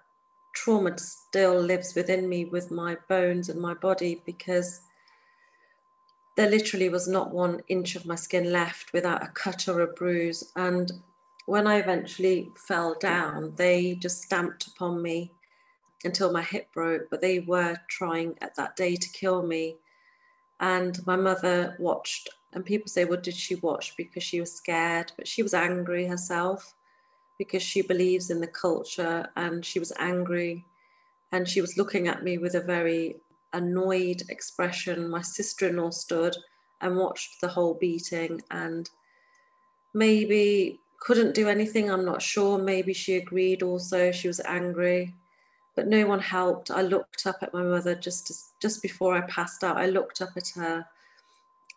trauma 0.54 0.96
still 0.98 1.60
lives 1.60 1.94
within 1.94 2.28
me 2.28 2.44
with 2.44 2.70
my 2.70 2.96
bones 3.08 3.48
and 3.48 3.60
my 3.60 3.74
body 3.74 4.22
because 4.26 4.82
there 6.36 6.50
literally 6.50 6.88
was 6.88 7.08
not 7.08 7.32
one 7.32 7.60
inch 7.68 7.96
of 7.96 8.06
my 8.06 8.14
skin 8.14 8.52
left 8.52 8.92
without 8.92 9.22
a 9.22 9.28
cut 9.28 9.68
or 9.68 9.80
a 9.80 9.86
bruise. 9.86 10.52
And 10.56 10.90
when 11.46 11.66
I 11.66 11.76
eventually 11.76 12.50
fell 12.56 12.96
down, 13.00 13.54
they 13.56 13.94
just 13.94 14.22
stamped 14.22 14.68
upon 14.68 15.02
me 15.02 15.32
until 16.04 16.32
my 16.32 16.42
hip 16.42 16.72
broke, 16.72 17.10
but 17.10 17.20
they 17.20 17.40
were 17.40 17.76
trying 17.88 18.36
at 18.40 18.54
that 18.56 18.76
day 18.76 18.96
to 18.96 19.08
kill 19.10 19.42
me. 19.42 19.76
And 20.60 21.04
my 21.06 21.16
mother 21.16 21.76
watched, 21.78 22.28
and 22.52 22.64
people 22.64 22.88
say, 22.88 23.04
What 23.04 23.22
did 23.22 23.34
she 23.34 23.54
watch? 23.56 23.96
Because 23.96 24.22
she 24.22 24.40
was 24.40 24.52
scared, 24.52 25.12
but 25.16 25.28
she 25.28 25.42
was 25.42 25.54
angry 25.54 26.06
herself 26.06 26.74
because 27.38 27.62
she 27.62 27.80
believes 27.80 28.28
in 28.28 28.38
the 28.38 28.46
culture 28.46 29.26
and 29.34 29.64
she 29.64 29.78
was 29.78 29.94
angry 29.98 30.62
and 31.32 31.48
she 31.48 31.62
was 31.62 31.78
looking 31.78 32.06
at 32.06 32.22
me 32.22 32.36
with 32.36 32.54
a 32.54 32.60
very 32.60 33.16
annoyed 33.54 34.22
expression. 34.28 35.08
My 35.08 35.22
sister 35.22 35.68
in 35.68 35.76
law 35.76 35.88
stood 35.88 36.36
and 36.82 36.98
watched 36.98 37.40
the 37.40 37.48
whole 37.48 37.78
beating 37.80 38.42
and 38.50 38.90
maybe 39.94 40.78
couldn't 41.00 41.34
do 41.34 41.48
anything. 41.48 41.90
I'm 41.90 42.04
not 42.04 42.20
sure. 42.20 42.58
Maybe 42.58 42.92
she 42.92 43.16
agreed 43.16 43.62
also. 43.62 44.12
She 44.12 44.28
was 44.28 44.40
angry, 44.40 45.14
but 45.76 45.86
no 45.86 46.06
one 46.06 46.20
helped. 46.20 46.70
I 46.70 46.82
looked 46.82 47.26
up 47.26 47.38
at 47.42 47.54
my 47.54 47.62
mother 47.62 47.94
just, 47.94 48.54
just 48.60 48.82
before 48.82 49.16
I 49.16 49.22
passed 49.22 49.64
out. 49.64 49.76
I 49.76 49.86
looked 49.86 50.20
up 50.20 50.30
at 50.36 50.48
her 50.56 50.84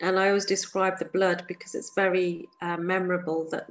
and 0.02 0.20
I 0.20 0.30
always 0.30 0.46
describe 0.46 1.00
the 1.00 1.06
blood 1.06 1.46
because 1.48 1.76
it's 1.76 1.94
very 1.94 2.50
uh, 2.62 2.78
memorable 2.78 3.48
that 3.52 3.70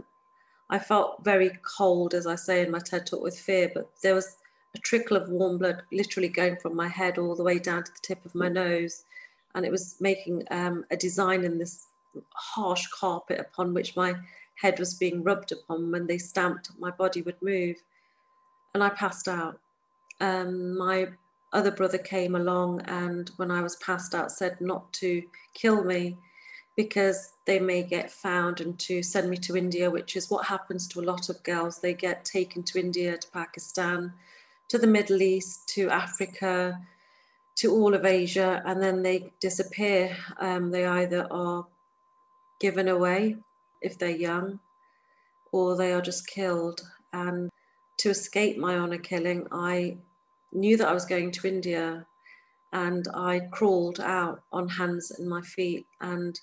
I 0.70 0.78
felt 0.78 1.22
very 1.22 1.50
cold, 1.76 2.14
as 2.14 2.26
I 2.26 2.36
say 2.36 2.62
in 2.62 2.70
my 2.70 2.78
TED 2.78 3.06
talk, 3.06 3.22
with 3.22 3.38
fear, 3.38 3.70
but 3.74 3.90
there 4.02 4.14
was 4.14 4.36
a 4.74 4.78
trickle 4.78 5.18
of 5.18 5.28
warm 5.28 5.58
blood 5.58 5.82
literally 5.92 6.28
going 6.28 6.56
from 6.56 6.74
my 6.74 6.88
head 6.88 7.18
all 7.18 7.36
the 7.36 7.42
way 7.42 7.58
down 7.58 7.84
to 7.84 7.92
the 7.92 7.98
tip 8.02 8.24
of 8.24 8.34
my 8.34 8.48
nose. 8.48 9.04
And 9.54 9.66
it 9.66 9.70
was 9.70 9.96
making 10.00 10.44
um, 10.50 10.86
a 10.90 10.96
design 10.96 11.44
in 11.44 11.58
this 11.58 11.88
harsh 12.30 12.86
carpet 12.86 13.38
upon 13.38 13.74
which 13.74 13.96
my 13.96 14.14
head 14.54 14.78
was 14.78 14.94
being 14.94 15.22
rubbed 15.22 15.52
upon 15.52 15.90
when 15.90 16.06
they 16.06 16.18
stamped, 16.18 16.70
my 16.78 16.90
body 16.90 17.20
would 17.22 17.40
move. 17.42 17.76
And 18.74 18.82
I 18.82 18.88
passed 18.88 19.28
out. 19.28 19.58
Um, 20.22 20.78
my 20.78 21.08
other 21.52 21.72
brother 21.72 21.98
came 21.98 22.36
along 22.36 22.80
and 22.82 23.30
when 23.36 23.50
I 23.50 23.60
was 23.60 23.76
passed 23.76 24.14
out 24.14 24.30
said 24.30 24.60
not 24.60 24.92
to 24.94 25.22
kill 25.52 25.84
me 25.84 26.16
because 26.76 27.32
they 27.44 27.58
may 27.58 27.82
get 27.82 28.10
found 28.10 28.60
and 28.60 28.78
to 28.78 29.02
send 29.02 29.28
me 29.28 29.36
to 29.38 29.56
India, 29.56 29.90
which 29.90 30.16
is 30.16 30.30
what 30.30 30.46
happens 30.46 30.86
to 30.88 31.00
a 31.00 31.02
lot 31.02 31.28
of 31.28 31.42
girls. 31.42 31.80
They 31.80 31.92
get 31.92 32.24
taken 32.24 32.62
to 32.62 32.80
India, 32.80 33.18
to 33.18 33.28
Pakistan, 33.30 34.14
to 34.68 34.78
the 34.78 34.86
Middle 34.86 35.20
East, 35.20 35.68
to 35.70 35.90
Africa, 35.90 36.80
to 37.56 37.72
all 37.72 37.92
of 37.92 38.06
Asia, 38.06 38.62
and 38.64 38.80
then 38.80 39.02
they 39.02 39.32
disappear. 39.40 40.16
Um, 40.38 40.70
they 40.70 40.86
either 40.86 41.26
are 41.30 41.66
given 42.60 42.88
away 42.88 43.36
if 43.82 43.98
they're 43.98 44.08
young, 44.10 44.60
or 45.50 45.76
they 45.76 45.92
are 45.92 46.00
just 46.00 46.26
killed. 46.26 46.80
And 47.12 47.50
to 47.98 48.08
escape 48.08 48.56
my 48.56 48.78
honor 48.78 48.98
killing, 48.98 49.46
I 49.52 49.98
knew 50.52 50.76
that 50.76 50.88
I 50.88 50.94
was 50.94 51.04
going 51.04 51.30
to 51.32 51.48
India 51.48 52.06
and 52.72 53.06
I 53.14 53.40
crawled 53.50 54.00
out 54.00 54.42
on 54.52 54.68
hands 54.68 55.10
and 55.10 55.28
my 55.28 55.42
feet 55.42 55.86
and 56.00 56.38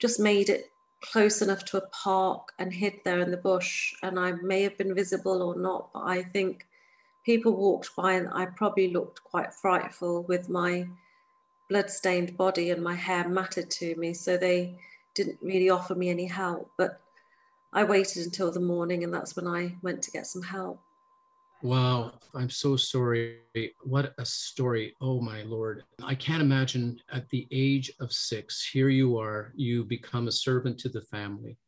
just 0.00 0.20
made 0.20 0.48
it 0.48 0.70
close 1.02 1.40
enough 1.40 1.64
to 1.64 1.78
a 1.78 1.88
park 1.88 2.52
and 2.58 2.72
hid 2.72 2.94
there 3.04 3.20
in 3.20 3.30
the 3.30 3.36
bush. 3.36 3.94
And 4.02 4.18
I 4.18 4.32
may 4.32 4.62
have 4.62 4.76
been 4.76 4.94
visible 4.94 5.42
or 5.42 5.56
not, 5.56 5.92
but 5.92 6.00
I 6.00 6.22
think 6.22 6.66
people 7.24 7.56
walked 7.56 7.94
by 7.96 8.14
and 8.14 8.28
I 8.32 8.46
probably 8.46 8.92
looked 8.92 9.24
quite 9.24 9.54
frightful 9.54 10.24
with 10.24 10.48
my 10.48 10.86
blood-stained 11.68 12.36
body 12.36 12.70
and 12.70 12.82
my 12.82 12.94
hair 12.94 13.28
matted 13.28 13.70
to 13.70 13.94
me. 13.96 14.12
So 14.12 14.36
they 14.36 14.78
didn't 15.14 15.38
really 15.42 15.70
offer 15.70 15.94
me 15.94 16.10
any 16.10 16.26
help. 16.26 16.70
But 16.76 17.00
I 17.72 17.84
waited 17.84 18.24
until 18.24 18.50
the 18.50 18.60
morning 18.60 19.04
and 19.04 19.14
that's 19.14 19.36
when 19.36 19.46
I 19.46 19.76
went 19.82 20.02
to 20.02 20.10
get 20.10 20.26
some 20.26 20.42
help. 20.42 20.80
Wow, 21.62 22.12
I'm 22.34 22.48
so 22.48 22.74
sorry. 22.74 23.40
What 23.82 24.14
a 24.16 24.24
story. 24.24 24.94
Oh 25.02 25.20
my 25.20 25.42
Lord. 25.42 25.84
I 26.02 26.14
can't 26.14 26.40
imagine 26.40 26.98
at 27.12 27.28
the 27.28 27.46
age 27.50 27.92
of 28.00 28.14
six, 28.14 28.66
here 28.66 28.88
you 28.88 29.18
are, 29.18 29.52
you 29.54 29.84
become 29.84 30.26
a 30.26 30.32
servant 30.32 30.78
to 30.78 30.88
the 30.88 31.02
family, 31.02 31.58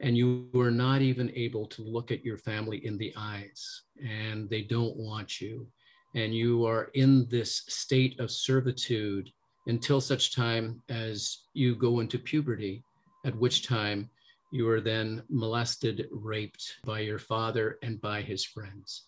and 0.00 0.18
you 0.18 0.50
are 0.54 0.70
not 0.70 1.00
even 1.00 1.32
able 1.34 1.66
to 1.68 1.82
look 1.82 2.10
at 2.12 2.22
your 2.22 2.36
family 2.36 2.84
in 2.84 2.98
the 2.98 3.14
eyes, 3.16 3.84
and 4.06 4.50
they 4.50 4.60
don't 4.60 4.96
want 4.96 5.40
you. 5.40 5.66
And 6.14 6.34
you 6.34 6.66
are 6.66 6.90
in 6.92 7.26
this 7.30 7.62
state 7.68 8.20
of 8.20 8.30
servitude 8.30 9.30
until 9.66 10.02
such 10.02 10.34
time 10.36 10.82
as 10.90 11.44
you 11.54 11.74
go 11.74 12.00
into 12.00 12.18
puberty, 12.18 12.82
at 13.24 13.34
which 13.36 13.66
time 13.66 14.10
you 14.50 14.68
are 14.68 14.82
then 14.82 15.22
molested, 15.30 16.06
raped 16.10 16.80
by 16.84 17.00
your 17.00 17.18
father 17.18 17.78
and 17.82 17.98
by 18.02 18.20
his 18.20 18.44
friends. 18.44 19.06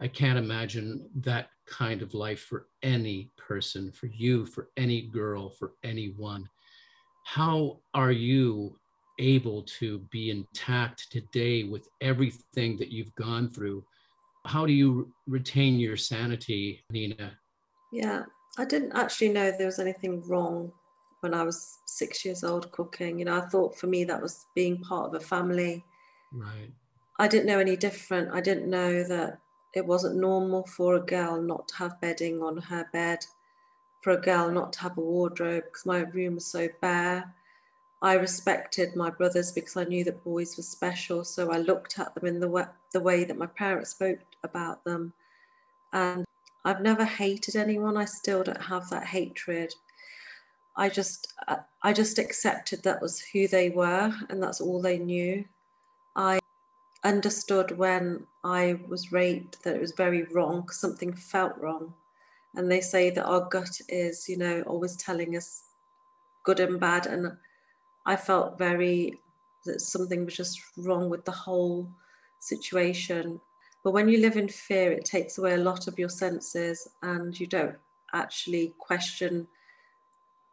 I 0.00 0.08
can't 0.08 0.38
imagine 0.38 1.08
that 1.16 1.50
kind 1.66 2.00
of 2.00 2.14
life 2.14 2.40
for 2.40 2.66
any 2.82 3.30
person, 3.36 3.92
for 3.92 4.06
you, 4.06 4.46
for 4.46 4.70
any 4.76 5.02
girl, 5.02 5.50
for 5.50 5.72
anyone. 5.84 6.48
How 7.26 7.80
are 7.92 8.10
you 8.10 8.78
able 9.18 9.62
to 9.78 9.98
be 10.10 10.30
intact 10.30 11.12
today 11.12 11.64
with 11.64 11.86
everything 12.00 12.78
that 12.78 12.90
you've 12.90 13.14
gone 13.14 13.50
through? 13.50 13.84
How 14.46 14.64
do 14.64 14.72
you 14.72 15.12
retain 15.26 15.78
your 15.78 15.98
sanity, 15.98 16.82
Nina? 16.90 17.32
Yeah, 17.92 18.22
I 18.56 18.64
didn't 18.64 18.92
actually 18.92 19.28
know 19.28 19.50
there 19.50 19.66
was 19.66 19.78
anything 19.78 20.26
wrong 20.26 20.72
when 21.20 21.34
I 21.34 21.42
was 21.42 21.78
six 21.86 22.24
years 22.24 22.42
old 22.42 22.72
cooking. 22.72 23.18
You 23.18 23.26
know, 23.26 23.36
I 23.36 23.42
thought 23.42 23.76
for 23.76 23.86
me 23.86 24.04
that 24.04 24.22
was 24.22 24.46
being 24.54 24.78
part 24.78 25.08
of 25.08 25.14
a 25.14 25.24
family. 25.24 25.84
Right. 26.32 26.72
I 27.18 27.28
didn't 27.28 27.46
know 27.46 27.58
any 27.58 27.76
different. 27.76 28.34
I 28.34 28.40
didn't 28.40 28.70
know 28.70 29.04
that 29.04 29.38
it 29.74 29.86
wasn't 29.86 30.16
normal 30.16 30.66
for 30.66 30.96
a 30.96 31.00
girl 31.00 31.40
not 31.40 31.68
to 31.68 31.76
have 31.76 32.00
bedding 32.00 32.42
on 32.42 32.56
her 32.56 32.88
bed, 32.92 33.24
for 34.02 34.12
a 34.12 34.20
girl 34.20 34.50
not 34.50 34.72
to 34.74 34.80
have 34.80 34.98
a 34.98 35.00
wardrobe 35.00 35.64
because 35.64 35.86
my 35.86 36.00
room 36.00 36.36
was 36.36 36.46
so 36.46 36.68
bare. 36.80 37.32
I 38.02 38.14
respected 38.14 38.96
my 38.96 39.10
brothers 39.10 39.52
because 39.52 39.76
I 39.76 39.84
knew 39.84 40.04
that 40.04 40.24
boys 40.24 40.56
were 40.56 40.62
special, 40.62 41.22
so 41.24 41.52
I 41.52 41.58
looked 41.58 41.98
at 41.98 42.14
them 42.14 42.26
in 42.26 42.40
the 42.40 42.48
way, 42.48 42.64
the 42.92 43.00
way 43.00 43.24
that 43.24 43.36
my 43.38 43.46
parents 43.46 43.90
spoke 43.90 44.20
about 44.42 44.82
them. 44.84 45.12
And 45.92 46.24
I've 46.64 46.80
never 46.80 47.04
hated 47.04 47.56
anyone. 47.56 47.96
I 47.96 48.06
still 48.06 48.42
don't 48.42 48.62
have 48.62 48.88
that 48.90 49.06
hatred. 49.06 49.74
I 50.76 50.88
just 50.88 51.34
I 51.82 51.92
just 51.92 52.18
accepted 52.18 52.82
that 52.82 53.02
was 53.02 53.20
who 53.20 53.48
they 53.48 53.70
were 53.70 54.14
and 54.28 54.42
that's 54.42 54.60
all 54.60 54.80
they 54.80 54.98
knew. 54.98 55.44
Understood 57.02 57.78
when 57.78 58.26
I 58.44 58.80
was 58.88 59.10
raped 59.10 59.62
that 59.62 59.74
it 59.74 59.80
was 59.80 59.92
very 59.92 60.24
wrong, 60.24 60.68
something 60.68 61.14
felt 61.14 61.56
wrong. 61.58 61.94
And 62.54 62.70
they 62.70 62.80
say 62.80 63.10
that 63.10 63.24
our 63.24 63.48
gut 63.48 63.80
is, 63.88 64.28
you 64.28 64.36
know, 64.36 64.62
always 64.62 64.96
telling 64.96 65.36
us 65.36 65.62
good 66.44 66.60
and 66.60 66.78
bad. 66.78 67.06
And 67.06 67.36
I 68.06 68.16
felt 68.16 68.58
very 68.58 69.20
that 69.64 69.80
something 69.80 70.24
was 70.24 70.36
just 70.36 70.60
wrong 70.76 71.08
with 71.08 71.24
the 71.24 71.32
whole 71.32 71.88
situation. 72.38 73.40
But 73.82 73.92
when 73.92 74.08
you 74.08 74.18
live 74.18 74.36
in 74.36 74.48
fear, 74.48 74.92
it 74.92 75.04
takes 75.04 75.38
away 75.38 75.54
a 75.54 75.58
lot 75.58 75.86
of 75.86 75.98
your 75.98 76.08
senses 76.08 76.86
and 77.02 77.38
you 77.38 77.46
don't 77.46 77.76
actually 78.12 78.74
question 78.78 79.46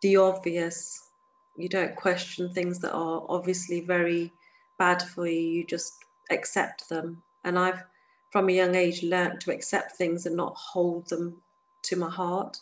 the 0.01 0.18
obvious. 0.18 1.10
You 1.58 1.68
don't 1.68 1.96
question 1.96 2.54
things 2.54 2.80
that 2.80 2.94
are 2.94 3.25
obviously 3.27 3.82
very 3.82 4.32
bad 4.77 5.01
for 5.01 5.27
you. 5.27 5.39
You 5.39 5.66
just 5.66 6.06
accept 6.29 6.89
them. 6.89 7.24
And 7.43 7.57
I've, 7.57 7.84
from 8.31 8.50
a 8.50 8.53
young 8.53 8.75
age, 8.75 9.03
learned 9.03 9.41
to 9.41 9.51
accept 9.51 9.93
things 9.93 10.25
and 10.25 10.36
not 10.36 10.55
hold 10.55 11.10
them 11.10 11.41
to 11.84 11.96
my 11.96 12.10
heart. 12.10 12.60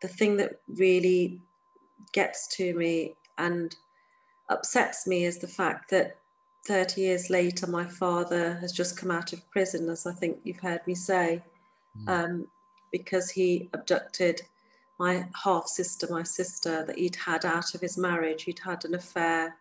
The 0.00 0.08
thing 0.08 0.36
that 0.36 0.60
really 0.68 1.40
gets 2.12 2.46
to 2.56 2.74
me 2.74 3.14
and 3.36 3.74
upsets 4.48 5.06
me 5.06 5.24
is 5.24 5.38
the 5.38 5.48
fact 5.48 5.90
that 5.90 6.16
30 6.66 7.00
years 7.00 7.30
later, 7.30 7.66
my 7.66 7.84
father 7.84 8.54
has 8.54 8.72
just 8.72 8.96
come 8.96 9.10
out 9.10 9.32
of 9.32 9.50
prison, 9.50 9.88
as 9.88 10.06
I 10.06 10.12
think 10.12 10.38
you've 10.44 10.60
heard 10.60 10.86
me 10.86 10.94
say, 10.94 11.42
mm. 11.98 12.08
um, 12.08 12.46
because 12.92 13.30
he 13.30 13.68
abducted 13.72 14.42
my 14.98 15.26
half 15.42 15.66
sister, 15.66 16.06
my 16.10 16.22
sister, 16.22 16.84
that 16.84 16.98
he'd 16.98 17.16
had 17.16 17.44
out 17.44 17.74
of 17.74 17.80
his 17.80 17.96
marriage. 17.96 18.42
He'd 18.42 18.58
had 18.58 18.84
an 18.84 18.94
affair. 18.94 19.56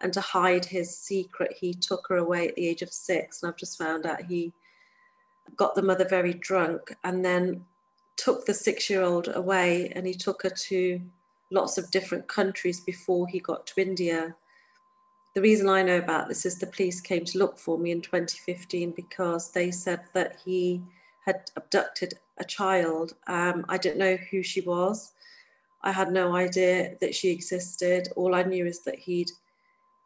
And 0.00 0.12
to 0.12 0.20
hide 0.20 0.64
his 0.64 0.96
secret, 0.96 1.56
he 1.58 1.74
took 1.74 2.06
her 2.08 2.16
away 2.16 2.48
at 2.48 2.54
the 2.54 2.68
age 2.68 2.82
of 2.82 2.92
six. 2.92 3.42
And 3.42 3.50
I've 3.50 3.58
just 3.58 3.78
found 3.78 4.06
out 4.06 4.22
he 4.22 4.52
got 5.56 5.74
the 5.74 5.82
mother 5.82 6.06
very 6.06 6.34
drunk 6.34 6.94
and 7.04 7.24
then 7.24 7.64
took 8.16 8.44
the 8.46 8.54
six 8.54 8.90
year 8.90 9.02
old 9.02 9.28
away 9.34 9.92
and 9.94 10.06
he 10.06 10.14
took 10.14 10.42
her 10.42 10.50
to 10.50 11.00
lots 11.50 11.78
of 11.78 11.90
different 11.90 12.28
countries 12.28 12.80
before 12.80 13.26
he 13.26 13.38
got 13.38 13.66
to 13.66 13.80
India. 13.80 14.34
The 15.34 15.42
reason 15.42 15.68
I 15.68 15.82
know 15.82 15.98
about 15.98 16.28
this 16.28 16.44
is 16.44 16.58
the 16.58 16.66
police 16.66 17.00
came 17.00 17.24
to 17.26 17.38
look 17.38 17.58
for 17.58 17.78
me 17.78 17.90
in 17.90 18.00
2015 18.00 18.92
because 18.92 19.50
they 19.50 19.70
said 19.70 20.00
that 20.14 20.36
he 20.44 20.82
had 21.24 21.50
abducted 21.56 22.14
a 22.38 22.44
child. 22.44 23.14
Um, 23.26 23.64
I 23.68 23.78
didn't 23.78 23.98
know 23.98 24.16
who 24.30 24.42
she 24.42 24.60
was. 24.62 25.12
I 25.82 25.92
had 25.92 26.10
no 26.10 26.34
idea 26.34 26.96
that 27.00 27.14
she 27.14 27.30
existed. 27.30 28.08
All 28.16 28.34
I 28.34 28.42
knew 28.42 28.66
is 28.66 28.80
that 28.80 28.98
he'd 28.98 29.30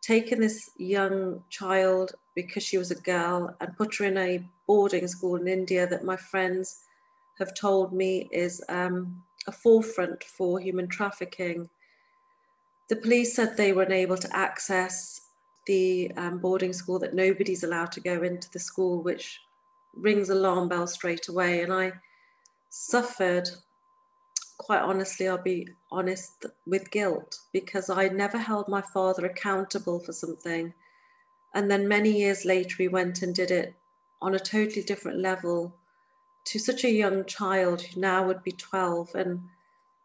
taken 0.02 0.40
this 0.40 0.70
young 0.76 1.42
child 1.48 2.12
because 2.34 2.62
she 2.62 2.78
was 2.78 2.90
a 2.90 3.00
girl 3.00 3.54
and 3.60 3.76
put 3.76 3.96
her 3.96 4.04
in 4.04 4.18
a 4.18 4.44
boarding 4.66 5.06
school 5.06 5.36
in 5.36 5.46
India 5.46 5.86
that 5.86 6.04
my 6.04 6.16
friends 6.16 6.82
have 7.38 7.54
told 7.54 7.92
me 7.92 8.28
is 8.32 8.62
um, 8.68 9.22
a 9.46 9.52
forefront 9.52 10.22
for 10.24 10.60
human 10.60 10.88
trafficking. 10.88 11.68
The 12.88 12.96
police 12.96 13.34
said 13.34 13.56
they 13.56 13.72
were 13.72 13.84
unable 13.84 14.16
to 14.16 14.36
access 14.36 15.20
the 15.66 16.10
um, 16.16 16.38
boarding 16.38 16.72
school, 16.72 16.98
that 16.98 17.14
nobody's 17.14 17.62
allowed 17.62 17.92
to 17.92 18.00
go 18.00 18.22
into 18.22 18.50
the 18.50 18.58
school, 18.58 19.02
which 19.02 19.38
rings 19.94 20.30
alarm 20.30 20.68
bells 20.68 20.94
straight 20.94 21.28
away. 21.28 21.62
And 21.62 21.72
I 21.72 21.92
suffered, 22.70 23.48
quite 24.62 24.80
honestly, 24.80 25.28
I'll 25.28 25.42
be 25.42 25.68
honest, 25.90 26.46
with 26.66 26.90
guilt 26.90 27.38
because 27.52 27.90
I 27.90 28.08
never 28.08 28.38
held 28.38 28.68
my 28.68 28.80
father 28.80 29.26
accountable 29.26 29.98
for 29.98 30.12
something. 30.12 30.72
And 31.54 31.70
then 31.70 31.88
many 31.88 32.10
years 32.10 32.44
later, 32.44 32.76
he 32.78 32.88
went 32.88 33.22
and 33.22 33.34
did 33.34 33.50
it 33.50 33.74
on 34.22 34.34
a 34.34 34.38
totally 34.38 34.82
different 34.82 35.18
level 35.18 35.74
to 36.44 36.58
such 36.58 36.84
a 36.84 36.90
young 36.90 37.24
child 37.24 37.82
who 37.82 38.00
now 38.00 38.26
would 38.26 38.42
be 38.42 38.52
12. 38.52 39.14
And 39.14 39.40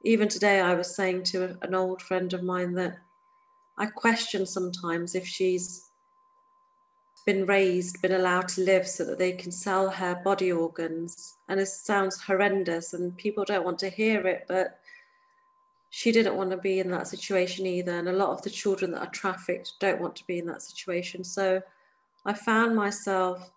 even 0.04 0.28
today, 0.28 0.60
I 0.60 0.74
was 0.74 0.96
saying 0.96 1.24
to 1.26 1.58
an 1.62 1.76
old 1.76 2.02
friend 2.02 2.34
of 2.34 2.44
mine 2.44 2.74
that 2.74 2.98
I 3.78 3.86
question 3.86 4.46
sometimes 4.46 5.14
if 5.14 5.28
she's 5.28 5.87
been 7.28 7.46
raised, 7.46 8.02
been 8.02 8.14
allowed 8.14 8.48
to 8.48 8.62
live 8.62 8.88
so 8.88 9.04
that 9.04 9.20
they 9.20 9.34
can 9.34 9.52
sell 9.52 9.90
her 9.90 10.16
body 10.24 10.50
organs. 10.50 11.36
And 11.50 11.60
it 11.60 11.68
sounds 11.68 12.22
horrendous 12.22 12.94
and 12.94 13.16
people 13.18 13.44
don't 13.44 13.66
want 13.66 13.78
to 13.80 13.90
hear 13.90 14.26
it, 14.26 14.46
but 14.48 14.80
she 15.90 16.14
didn't 16.14 16.38
want 16.38 16.52
to 16.52 16.58
be 16.58 16.80
in 16.80 16.90
that 16.92 17.10
situation 17.10 17.66
either. 17.66 18.00
And 18.00 18.08
a 18.08 18.14
lot 18.14 18.30
of 18.30 18.42
the 18.44 18.50
children 18.50 18.92
that 18.92 19.02
are 19.02 19.12
trafficked 19.12 19.74
don't 19.82 20.00
want 20.00 20.16
to 20.16 20.26
be 20.26 20.40
in 20.40 20.46
that 20.46 20.62
situation. 20.62 21.26
So 21.26 21.62
I 22.26 22.34
found 22.34 22.78
myself 22.78 23.52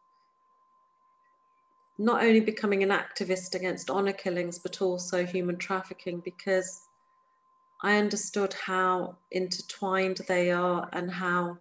not 1.96 2.24
only 2.24 2.40
becoming 2.40 2.82
an 2.82 2.90
activist 2.90 3.54
against 3.54 3.88
honor 3.88 4.12
killings, 4.12 4.58
but 4.58 4.82
also 4.82 5.24
human 5.24 5.58
trafficking 5.58 6.20
because 6.24 6.82
I 7.82 7.98
understood 7.98 8.52
how 8.52 9.16
intertwined 9.30 10.22
they 10.26 10.50
are 10.50 10.88
and 10.92 11.08
how 11.08 11.58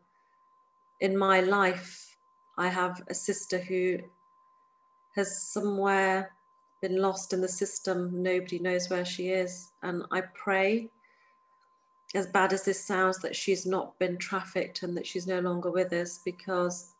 in 0.99 1.17
my 1.17 1.41
life 1.41 2.17
I 2.57 2.67
have 2.67 3.01
a 3.07 3.13
sister 3.13 3.57
who 3.57 3.99
has 5.15 5.41
somewhere 5.41 6.31
been 6.81 6.97
lost 7.01 7.33
in 7.33 7.41
the 7.41 7.47
system. 7.47 8.21
Nobody 8.21 8.59
knows 8.59 8.89
where 8.89 9.05
she 9.05 9.29
is. 9.29 9.71
And 9.81 10.03
I 10.11 10.21
pray, 10.33 10.89
as 12.15 12.27
bad 12.27 12.53
as 12.53 12.63
this 12.63 12.83
sounds, 12.85 13.19
that 13.19 13.35
she's 13.35 13.65
not 13.65 13.97
been 13.99 14.17
trafficked 14.17 14.83
and 14.83 14.95
that 14.97 15.07
she's 15.07 15.27
no 15.27 15.39
longer 15.39 15.71
with 15.71 15.93
us 15.93 16.19
because 16.23 16.93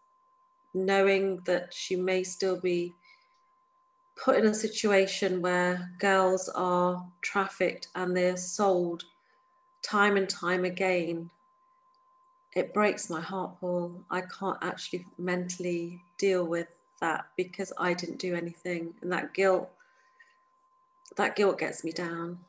knowing 0.73 1.41
that 1.45 1.73
she 1.73 1.95
may 1.95 2.23
still 2.23 2.59
be 2.59 2.93
put 4.23 4.37
in 4.37 4.45
a 4.45 4.53
situation 4.53 5.41
where 5.41 5.91
girls 5.99 6.49
are 6.49 7.05
trafficked 7.21 7.87
and 7.95 8.15
they're 8.15 8.37
sold 8.37 9.03
time 9.81 10.17
and 10.17 10.29
time 10.29 10.65
again, 10.65 11.29
it 12.59 12.73
breaks 12.73 13.09
my 13.09 13.21
heart, 13.21 13.59
Paul. 13.59 14.03
I 14.11 14.21
can't 14.21 14.57
actually 14.61 15.05
mentally 15.17 16.01
deal 16.17 16.45
with 16.45 16.67
that 16.99 17.25
because 17.37 17.71
I 17.77 17.93
didn't 17.93 18.19
do 18.19 18.35
anything. 18.35 18.93
And 19.01 19.11
that 19.11 19.33
guilt, 19.33 19.69
that 21.15 21.35
guilt 21.35 21.57
gets 21.57 21.83
me 21.83 21.91
down. 21.91 22.39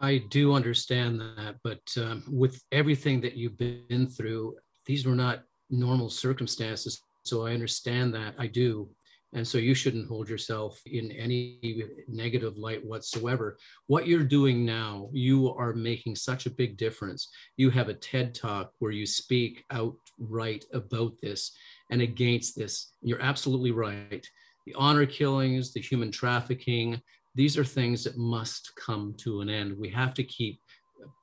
I 0.00 0.18
do 0.30 0.54
understand 0.54 1.20
that, 1.20 1.56
but 1.62 1.82
um, 1.98 2.24
with 2.28 2.60
everything 2.72 3.20
that 3.20 3.36
you've 3.36 3.58
been 3.58 4.08
through, 4.08 4.56
these 4.86 5.06
were 5.06 5.14
not 5.14 5.44
normal 5.70 6.10
circumstances. 6.10 7.00
So 7.24 7.46
I 7.46 7.52
understand 7.52 8.14
that. 8.14 8.34
I 8.38 8.46
do. 8.46 8.88
And 9.34 9.46
so 9.46 9.58
you 9.58 9.74
shouldn't 9.74 10.08
hold 10.08 10.28
yourself 10.28 10.80
in 10.86 11.10
any 11.10 11.82
negative 12.06 12.56
light 12.56 12.84
whatsoever. 12.86 13.58
What 13.88 14.06
you're 14.06 14.22
doing 14.22 14.64
now, 14.64 15.08
you 15.12 15.52
are 15.54 15.74
making 15.74 16.14
such 16.14 16.46
a 16.46 16.50
big 16.50 16.76
difference. 16.76 17.28
You 17.56 17.70
have 17.70 17.88
a 17.88 17.94
TED 17.94 18.34
talk 18.34 18.70
where 18.78 18.92
you 18.92 19.06
speak 19.06 19.64
outright 19.72 20.64
about 20.72 21.14
this 21.20 21.50
and 21.90 22.00
against 22.00 22.56
this. 22.56 22.92
You're 23.02 23.20
absolutely 23.20 23.72
right. 23.72 24.24
The 24.66 24.74
honor 24.76 25.04
killings, 25.04 25.72
the 25.72 25.80
human 25.80 26.12
trafficking, 26.12 27.02
these 27.34 27.58
are 27.58 27.64
things 27.64 28.04
that 28.04 28.16
must 28.16 28.72
come 28.76 29.14
to 29.18 29.40
an 29.40 29.50
end. 29.50 29.76
We 29.76 29.90
have 29.90 30.14
to 30.14 30.22
keep 30.22 30.60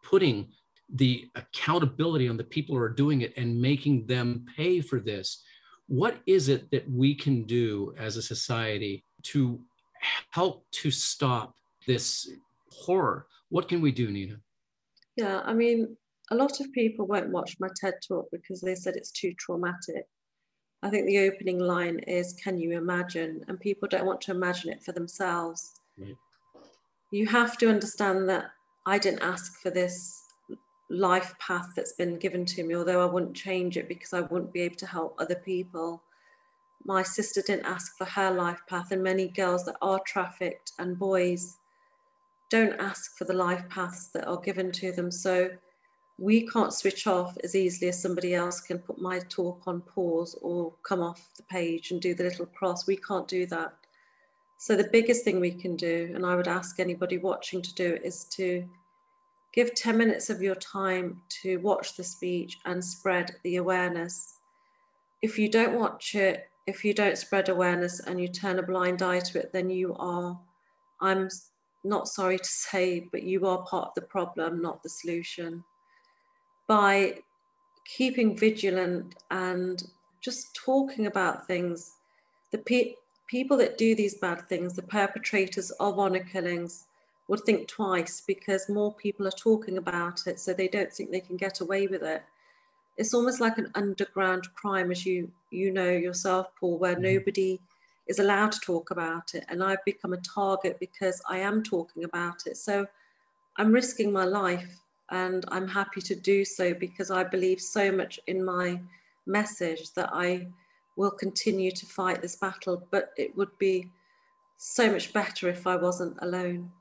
putting 0.04 0.50
the 0.94 1.30
accountability 1.36 2.28
on 2.28 2.36
the 2.36 2.44
people 2.44 2.76
who 2.76 2.82
are 2.82 2.90
doing 2.90 3.22
it 3.22 3.34
and 3.38 3.62
making 3.62 4.06
them 4.06 4.46
pay 4.58 4.82
for 4.82 5.00
this 5.00 5.42
what 5.92 6.22
is 6.26 6.48
it 6.48 6.72
that 6.72 6.90
we 6.90 7.14
can 7.14 7.44
do 7.44 7.94
as 8.00 8.16
a 8.16 8.22
society 8.22 9.04
to 9.24 9.60
help 10.30 10.66
to 10.72 10.90
stop 10.90 11.54
this 11.86 12.32
horror? 12.70 13.28
What 13.50 13.68
can 13.68 13.82
we 13.82 13.92
do, 13.92 14.10
Nina? 14.10 14.38
Yeah, 15.18 15.42
I 15.44 15.54
mean, 15.54 15.98
a 16.32 16.36
lot 16.36 16.62
of 16.62 16.72
people 16.72 17.08
won't 17.08 17.32
watch 17.32 17.58
my 17.60 17.68
TED 17.76 17.96
talk 18.08 18.30
because 18.32 18.62
they 18.62 18.74
said 18.74 18.96
it's 18.96 19.12
too 19.12 19.34
traumatic. 19.34 20.06
I 20.82 20.90
think 20.90 21.08
the 21.08 21.30
opening 21.30 21.60
line 21.60 22.00
is, 22.08 22.40
Can 22.42 22.58
you 22.58 22.78
imagine? 22.78 23.42
And 23.50 23.60
people 23.60 23.90
don't 23.90 24.06
want 24.06 24.22
to 24.22 24.32
imagine 24.32 24.72
it 24.72 24.82
for 24.82 24.94
themselves. 24.94 25.74
Right. 26.00 26.16
You 27.12 27.28
have 27.28 27.58
to 27.58 27.70
understand 27.70 28.30
that 28.30 28.46
I 28.86 28.98
didn't 28.98 29.24
ask 29.24 29.60
for 29.62 29.70
this 29.70 30.18
life 30.92 31.34
path 31.40 31.70
that's 31.76 31.94
been 31.94 32.18
given 32.18 32.46
to 32.46 32.64
me, 32.64 32.76
although 32.76 33.02
I 33.02 33.12
wouldn't 33.12 33.36
change 33.36 33.78
it 33.78 33.88
because 33.88 34.14
I 34.14 34.22
wouldn't 34.22 34.54
be 34.54 34.62
able 34.62 34.76
to 34.76 34.86
help 34.86 35.16
other 35.18 35.36
people. 35.36 36.04
My 36.84 37.04
sister 37.04 37.42
didn't 37.42 37.66
ask 37.66 37.98
for 37.98 38.06
her 38.06 38.32
life 38.32 38.60
path, 38.68 38.92
and 38.92 39.02
many 39.02 39.30
girls 39.30 39.66
that 39.66 39.78
are 39.82 40.02
trafficked 40.06 40.74
and 40.80 41.00
boys 41.00 41.58
don't 42.50 42.80
ask 42.80 43.18
for 43.18 43.24
the 43.24 43.34
life 43.34 43.64
paths 43.70 44.08
that 44.10 44.28
are 44.28 44.40
given 44.40 44.72
to 44.74 44.92
them. 44.92 45.10
So 45.10 45.50
we 46.18 46.48
can't 46.48 46.74
switch 46.74 47.08
off 47.08 47.38
as 47.44 47.56
easily 47.56 47.90
as 47.90 48.02
somebody 48.02 48.36
else 48.36 48.60
can 48.60 48.78
put 48.78 49.00
my 49.02 49.20
talk 49.30 49.64
on 49.68 49.82
pause 49.82 50.38
or 50.42 50.74
come 50.84 51.02
off 51.02 51.30
the 51.38 51.44
page 51.44 51.92
and 51.92 52.02
do 52.02 52.14
the 52.14 52.26
little 52.26 52.46
cross. 52.48 52.86
We 52.86 52.98
can't 52.98 53.28
do 53.28 53.46
that. 53.48 53.74
So 54.58 54.76
the 54.76 54.90
biggest 54.92 55.24
thing 55.24 55.40
we 55.40 55.52
can 55.52 55.76
do, 55.76 56.12
and 56.14 56.26
I 56.26 56.36
would 56.36 56.48
ask 56.48 56.80
anybody 56.80 57.18
watching 57.18 57.62
to 57.62 57.74
do 57.74 57.98
is 58.04 58.26
to 58.26 58.68
Give 59.54 59.76
10 59.76 59.98
minutes 59.98 60.30
of 60.30 60.42
your 60.42 60.56
time 60.56 61.22
to 61.42 61.58
watch 61.58 61.98
the 61.98 62.04
speech 62.04 62.58
and 62.66 62.84
spread 62.84 63.36
the 63.44 63.58
awareness. 63.58 64.38
If 65.22 65.38
you 65.38 65.50
don't 65.50 65.78
watch 65.78 66.16
it, 66.16 66.48
if 66.68 66.86
you 66.86 66.94
don't 66.94 67.18
spread 67.18 67.50
awareness 67.50 68.00
and 68.00 68.22
you 68.22 68.30
turn 68.30 68.60
a 68.60 68.64
blind 68.64 69.02
eye 69.02 69.20
to 69.20 69.40
it, 69.40 69.52
then 69.52 69.70
you 69.70 69.94
are, 70.00 70.40
I'm 71.02 71.28
not 71.84 72.08
sorry 72.08 72.38
to 72.38 72.46
say, 72.50 73.10
but 73.12 73.24
you 73.24 73.46
are 73.46 73.64
part 73.64 73.90
of 73.90 73.96
the 73.96 74.02
problem, 74.02 74.62
not 74.62 74.82
the 74.84 74.90
solution. 74.90 75.64
By 76.68 77.20
keeping 77.86 78.38
vigilant 78.38 79.16
and 79.32 79.84
just 80.22 80.56
talking 80.56 81.08
about 81.08 81.48
things, 81.48 81.98
the 82.52 82.60
pe- 82.60 82.96
people 83.28 83.58
that 83.58 83.78
do 83.78 83.96
these 83.96 84.16
bad 84.16 84.48
things, 84.48 84.76
the 84.76 84.84
perpetrators 84.84 85.72
of 85.72 86.00
honor 86.00 86.24
killings, 86.24 86.86
would 87.32 87.46
think 87.46 87.66
twice 87.66 88.22
because 88.28 88.68
more 88.68 88.94
people 88.94 89.26
are 89.26 89.32
talking 89.32 89.78
about 89.78 90.28
it, 90.28 90.38
so 90.38 90.52
they 90.52 90.68
don't 90.68 90.92
think 90.92 91.12
they 91.12 91.22
can 91.22 91.38
get 91.38 91.62
away 91.62 91.88
with 91.88 92.04
it. 92.04 92.22
It's 92.98 93.14
almost 93.14 93.40
like 93.40 93.58
an 93.58 93.72
underground 93.74 94.54
crime, 94.54 94.92
as 94.92 95.06
you 95.06 95.32
you 95.50 95.72
know 95.72 95.90
yourself, 95.90 96.48
Paul, 96.60 96.78
where 96.78 96.94
mm-hmm. 96.94 97.14
nobody 97.14 97.58
is 98.08 98.20
allowed 98.20 98.52
to 98.52 98.60
talk 98.60 98.92
about 98.92 99.34
it, 99.34 99.46
and 99.48 99.64
I've 99.64 99.86
become 99.86 100.12
a 100.12 100.18
target 100.18 100.78
because 100.78 101.22
I 101.30 101.38
am 101.38 101.64
talking 101.64 102.04
about 102.04 102.48
it. 102.48 102.58
So 102.58 102.86
I'm 103.56 103.72
risking 103.72 104.12
my 104.12 104.26
life, 104.26 104.82
and 105.10 105.46
I'm 105.48 105.70
happy 105.70 106.02
to 106.02 106.16
do 106.16 106.44
so 106.44 106.74
because 106.74 107.12
I 107.12 107.24
believe 107.24 107.62
so 107.62 107.94
much 107.94 108.20
in 108.28 108.44
my 108.44 108.82
message 109.26 109.94
that 109.94 110.10
I 110.12 110.48
will 110.98 111.12
continue 111.12 111.72
to 111.72 111.86
fight 111.86 112.22
this 112.22 112.36
battle. 112.36 112.86
But 112.92 113.14
it 113.16 113.38
would 113.38 113.58
be 113.58 113.90
so 114.58 114.92
much 114.92 115.14
better 115.14 115.48
if 115.48 115.66
I 115.66 115.78
wasn't 115.78 116.18
alone. 116.20 116.72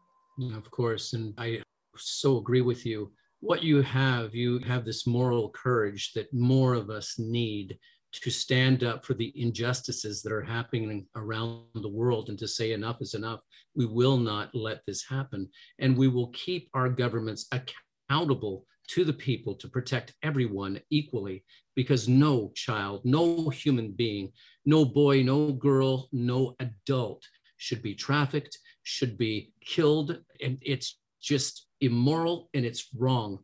Of 0.55 0.71
course. 0.71 1.13
And 1.13 1.35
I 1.39 1.63
so 1.97 2.39
agree 2.39 2.63
with 2.63 2.87
you. 2.87 3.13
What 3.41 3.63
you 3.63 3.83
have, 3.83 4.35
you 4.35 4.59
have 4.61 4.85
this 4.85 5.07
moral 5.07 5.51
courage 5.51 6.13
that 6.15 6.33
more 6.33 6.75
of 6.75 6.91
us 6.91 7.19
need 7.19 7.79
to 8.13 8.31
stand 8.31 8.83
up 8.83 9.05
for 9.05 9.15
the 9.15 9.33
injustices 9.41 10.21
that 10.23 10.33
are 10.33 10.43
happening 10.43 11.07
around 11.15 11.65
the 11.75 11.89
world 11.89 12.29
and 12.29 12.39
to 12.39 12.49
say 12.49 12.73
enough 12.73 12.97
is 13.01 13.15
enough. 13.15 13.41
We 13.75 13.87
will 13.87 14.17
not 14.17 14.55
let 14.55 14.81
this 14.87 15.05
happen. 15.05 15.49
And 15.79 15.97
we 15.97 16.09
will 16.09 16.29
keep 16.29 16.69
our 16.75 16.89
governments 16.89 17.47
accountable 17.53 18.67
to 18.89 19.05
the 19.05 19.13
people 19.13 19.55
to 19.55 19.69
protect 19.69 20.15
everyone 20.23 20.81
equally 20.91 21.45
because 21.77 22.09
no 22.09 22.51
child, 22.57 23.03
no 23.05 23.49
human 23.51 23.93
being, 23.93 24.33
no 24.67 24.85
boy, 24.85 25.23
no 25.23 25.53
girl, 25.53 26.09
no 26.13 26.57
adult 26.59 27.23
should 27.59 27.83
be 27.83 27.95
trafficked, 27.95 28.59
should 28.91 29.17
be 29.17 29.53
killed. 29.65 30.19
And 30.43 30.59
it's 30.63 30.99
just 31.21 31.67
immoral 31.81 32.51
and 32.55 32.65
it's 32.65 32.89
wrong. 32.97 33.39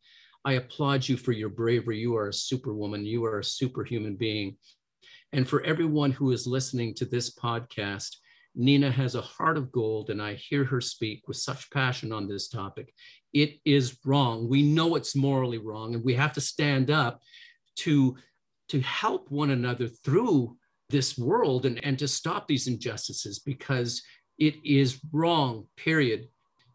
I 0.44 0.54
applaud 0.54 1.08
you 1.08 1.16
for 1.16 1.32
your 1.32 1.48
bravery. 1.48 1.98
You 1.98 2.16
are 2.16 2.28
a 2.28 2.32
superwoman. 2.32 3.04
You 3.04 3.24
are 3.24 3.38
a 3.38 3.44
superhuman 3.44 4.16
being. 4.16 4.56
And 5.32 5.48
for 5.48 5.62
everyone 5.62 6.12
who 6.12 6.32
is 6.32 6.46
listening 6.46 6.94
to 6.94 7.04
this 7.04 7.34
podcast, 7.34 8.16
Nina 8.54 8.90
has 8.90 9.14
a 9.14 9.20
heart 9.20 9.58
of 9.58 9.70
gold, 9.70 10.08
and 10.08 10.22
I 10.22 10.34
hear 10.34 10.64
her 10.64 10.80
speak 10.80 11.28
with 11.28 11.36
such 11.36 11.70
passion 11.70 12.10
on 12.10 12.26
this 12.26 12.48
topic. 12.48 12.94
It 13.34 13.58
is 13.64 13.98
wrong. 14.04 14.48
We 14.48 14.62
know 14.62 14.94
it's 14.94 15.14
morally 15.14 15.58
wrong, 15.58 15.94
and 15.94 16.02
we 16.02 16.14
have 16.14 16.32
to 16.34 16.40
stand 16.40 16.90
up 16.90 17.20
to, 17.80 18.16
to 18.68 18.80
help 18.80 19.30
one 19.30 19.50
another 19.50 19.88
through 19.88 20.56
this 20.88 21.18
world 21.18 21.66
and, 21.66 21.84
and 21.84 21.98
to 21.98 22.08
stop 22.08 22.46
these 22.46 22.68
injustices 22.68 23.40
because 23.40 24.02
it 24.38 24.56
is 24.64 25.00
wrong, 25.12 25.66
period. 25.76 26.28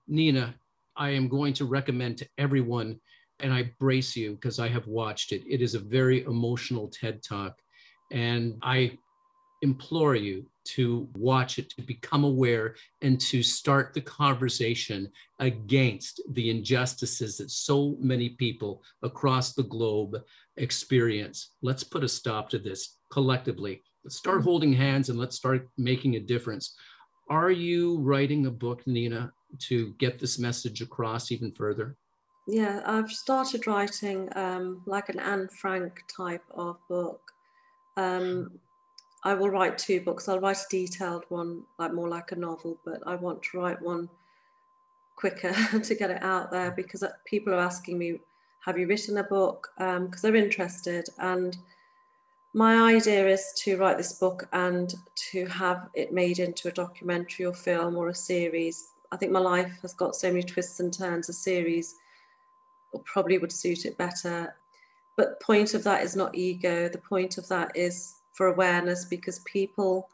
Nina, 0.07 0.55
I 0.95 1.11
am 1.11 1.27
going 1.27 1.53
to 1.53 1.65
recommend 1.65 2.17
to 2.17 2.27
everyone 2.37 2.99
and 3.39 3.53
I 3.53 3.71
brace 3.79 4.15
you 4.15 4.33
because 4.33 4.59
I 4.59 4.67
have 4.67 4.87
watched 4.87 5.31
it. 5.31 5.43
It 5.49 5.61
is 5.61 5.75
a 5.75 5.79
very 5.79 6.23
emotional 6.23 6.87
TED 6.89 7.23
talk. 7.23 7.59
And 8.11 8.57
I 8.61 8.97
implore 9.61 10.15
you 10.15 10.45
to 10.63 11.07
watch 11.15 11.59
it, 11.59 11.69
to 11.71 11.81
become 11.81 12.23
aware, 12.23 12.75
and 13.01 13.19
to 13.19 13.41
start 13.41 13.93
the 13.93 14.01
conversation 14.01 15.09
against 15.39 16.21
the 16.31 16.49
injustices 16.49 17.37
that 17.37 17.49
so 17.49 17.95
many 17.99 18.29
people 18.29 18.83
across 19.01 19.53
the 19.53 19.63
globe 19.63 20.17
experience. 20.57 21.51
Let's 21.61 21.83
put 21.83 22.03
a 22.03 22.07
stop 22.07 22.49
to 22.49 22.59
this 22.59 22.97
collectively. 23.11 23.81
Let's 24.03 24.17
start 24.17 24.41
holding 24.43 24.73
hands 24.73 25.09
and 25.09 25.19
let's 25.19 25.35
start 25.35 25.69
making 25.77 26.15
a 26.15 26.19
difference. 26.19 26.75
Are 27.29 27.51
you 27.51 27.97
writing 27.99 28.45
a 28.45 28.51
book, 28.51 28.85
Nina, 28.85 29.33
to 29.59 29.93
get 29.97 30.19
this 30.19 30.39
message 30.39 30.81
across 30.81 31.31
even 31.31 31.51
further? 31.51 31.95
Yeah, 32.47 32.81
I've 32.85 33.11
started 33.11 33.67
writing 33.67 34.29
um, 34.35 34.81
like 34.85 35.09
an 35.09 35.19
Anne 35.19 35.47
Frank 35.47 36.03
type 36.07 36.43
of 36.51 36.77
book. 36.89 37.21
Um, 37.97 38.59
I 39.23 39.33
will 39.35 39.49
write 39.49 39.77
two 39.77 40.01
books. 40.01 40.27
I'll 40.27 40.39
write 40.39 40.57
a 40.57 40.65
detailed 40.69 41.25
one, 41.29 41.63
like 41.77 41.93
more 41.93 42.09
like 42.09 42.31
a 42.31 42.35
novel, 42.35 42.79
but 42.83 43.01
I 43.05 43.15
want 43.15 43.43
to 43.43 43.59
write 43.59 43.81
one 43.81 44.09
quicker 45.15 45.53
to 45.83 45.95
get 45.95 46.09
it 46.09 46.23
out 46.23 46.51
there 46.51 46.71
because 46.71 47.03
uh, 47.03 47.11
people 47.25 47.53
are 47.53 47.59
asking 47.59 47.99
me, 47.99 48.19
"Have 48.65 48.79
you 48.79 48.87
written 48.87 49.17
a 49.17 49.23
book?" 49.23 49.69
Because 49.77 49.97
um, 49.97 50.11
they're 50.21 50.35
interested. 50.35 51.07
And 51.19 51.55
my 52.53 52.95
idea 52.95 53.27
is 53.27 53.53
to 53.63 53.77
write 53.77 53.97
this 53.97 54.13
book 54.13 54.47
and 54.51 54.93
to 55.31 55.45
have 55.45 55.89
it 55.93 56.11
made 56.11 56.39
into 56.39 56.67
a 56.67 56.73
documentary 56.73 57.45
or 57.45 57.53
film 57.53 57.95
or 57.95 58.09
a 58.09 58.15
series. 58.15 58.89
I 59.11 59.17
think 59.17 59.31
my 59.31 59.39
life 59.39 59.71
has 59.81 59.93
got 59.93 60.15
so 60.15 60.27
many 60.27 60.43
twists 60.43 60.79
and 60.79 60.93
turns. 60.93 61.29
A 61.29 61.33
series 61.33 61.95
probably 63.05 63.37
would 63.37 63.51
suit 63.51 63.85
it 63.85 63.97
better. 63.97 64.55
But 65.15 65.39
point 65.39 65.73
of 65.73 65.83
that 65.85 66.03
is 66.03 66.15
not 66.15 66.35
ego. 66.35 66.89
The 66.89 66.97
point 66.97 67.37
of 67.37 67.47
that 67.47 67.71
is 67.75 68.15
for 68.33 68.47
awareness 68.47 69.05
because 69.05 69.39
people 69.39 70.09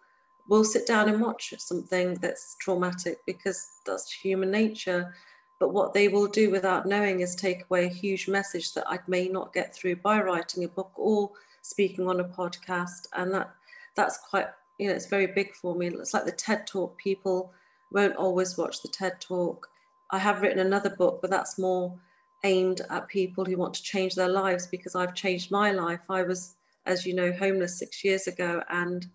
will 0.48 0.64
sit 0.64 0.88
down 0.88 1.10
and 1.10 1.22
watch 1.22 1.54
something 1.58 2.16
that's 2.16 2.56
traumatic 2.60 3.20
because 3.26 3.80
that's 3.86 4.12
human 4.12 4.52
nature. 4.52 5.14
But 5.60 5.74
what 5.74 5.94
they 5.94 6.08
will 6.08 6.28
do 6.28 6.52
without 6.52 6.86
knowing 6.86 7.22
is 7.22 7.36
take 7.36 7.64
away 7.64 7.86
a 7.86 7.90
huge 7.90 8.28
message 8.28 8.74
that 8.74 8.88
I 8.88 9.00
may 9.08 9.28
not 9.28 9.54
get 9.54 9.74
through 9.74 9.98
by 9.98 10.22
writing 10.22 10.64
a 10.64 10.68
book 10.68 10.92
or 10.96 11.32
speaking 11.70 12.08
on 12.08 12.20
a 12.20 12.24
podcast. 12.24 13.08
And 13.14 13.34
that 13.34 13.52
that's 13.96 14.18
quite, 14.18 14.48
you 14.80 14.88
know, 14.88 14.94
it's 14.94 15.08
very 15.08 15.28
big 15.28 15.54
for 15.56 15.76
me. 15.76 15.88
It's 15.88 16.14
like 16.14 16.26
the 16.26 16.32
TED 16.32 16.68
talk. 16.68 16.98
People 16.98 17.52
won't 17.92 18.16
always 18.16 18.58
watch 18.58 18.82
the 18.82 18.90
TED 18.90 19.20
talk. 19.20 19.68
I 20.12 20.20
have 20.20 20.42
written 20.42 20.60
another 20.60 20.90
book, 20.90 21.20
but 21.22 21.32
that's 21.32 21.60
more 21.60 22.00
aimed 22.44 22.82
at 22.90 23.08
people 23.08 23.44
who 23.44 23.58
want 23.58 23.74
to 23.74 23.84
change 23.84 24.16
their 24.16 24.30
lives 24.30 24.68
because 24.68 24.96
I've 24.96 25.16
changed 25.16 25.52
my 25.52 25.72
life. 25.72 26.10
I 26.10 26.24
was, 26.24 26.56
as 26.86 27.06
you 27.06 27.14
know, 27.14 27.32
homeless 27.32 27.80
six 27.80 28.04
years 28.04 28.28
ago 28.28 28.62
and 28.70 29.08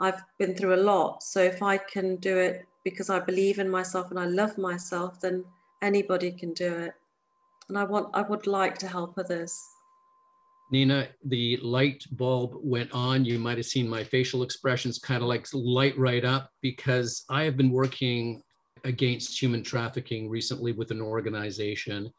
I've 0.00 0.22
been 0.38 0.54
through 0.54 0.74
a 0.74 0.82
lot. 0.82 1.22
So 1.22 1.40
if 1.40 1.62
I 1.62 1.76
can 1.78 2.16
do 2.16 2.36
it 2.36 2.66
because 2.84 3.10
I 3.10 3.20
believe 3.20 3.58
in 3.58 3.68
myself 3.68 4.10
and 4.10 4.18
I 4.18 4.26
love 4.26 4.56
myself, 4.56 5.20
then 5.20 5.44
anybody 5.82 6.32
can 6.32 6.54
do 6.54 6.72
it. 6.72 6.94
And 7.68 7.78
I 7.78 7.84
want 7.84 8.08
I 8.14 8.22
would 8.22 8.46
like 8.46 8.78
to 8.78 8.88
help 8.88 9.18
others. 9.18 9.60
Nina, 10.70 11.08
the 11.24 11.58
light 11.62 12.04
bulb 12.12 12.54
went 12.62 12.92
on. 12.92 13.24
You 13.24 13.38
might 13.38 13.56
have 13.56 13.66
seen 13.66 13.88
my 13.88 14.04
facial 14.04 14.42
expressions 14.42 14.98
kind 14.98 15.22
of 15.22 15.28
like 15.28 15.46
light 15.52 15.96
right 15.98 16.24
up 16.24 16.50
because 16.60 17.24
I 17.30 17.44
have 17.44 17.56
been 17.56 17.70
working 17.70 18.42
against 18.84 19.40
human 19.40 19.62
trafficking 19.62 20.28
recently 20.28 20.72
with 20.72 20.90
an 20.90 21.00
organization 21.00 22.12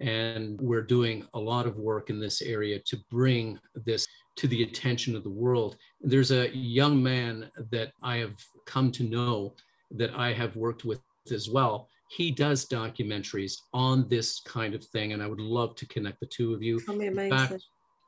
and 0.00 0.60
we're 0.60 0.82
doing 0.82 1.26
a 1.34 1.38
lot 1.38 1.66
of 1.66 1.76
work 1.76 2.10
in 2.10 2.18
this 2.18 2.42
area 2.42 2.78
to 2.80 2.98
bring 3.10 3.58
this 3.86 4.06
to 4.36 4.48
the 4.48 4.62
attention 4.64 5.14
of 5.14 5.22
the 5.22 5.30
world. 5.30 5.76
There's 6.00 6.32
a 6.32 6.54
young 6.56 7.02
man 7.02 7.50
that 7.70 7.92
I 8.02 8.16
have 8.16 8.34
come 8.66 8.90
to 8.92 9.04
know 9.04 9.54
that 9.92 10.12
I 10.14 10.32
have 10.32 10.56
worked 10.56 10.84
with 10.84 11.00
as 11.30 11.48
well. 11.48 11.88
He 12.10 12.30
does 12.30 12.66
documentaries 12.66 13.54
on 13.72 14.08
this 14.08 14.40
kind 14.40 14.74
of 14.74 14.84
thing, 14.84 15.12
and 15.12 15.22
I 15.22 15.26
would 15.26 15.40
love 15.40 15.76
to 15.76 15.86
connect 15.86 16.20
the 16.20 16.26
two 16.26 16.52
of 16.52 16.62
you. 16.62 16.80
Fact, 17.30 17.62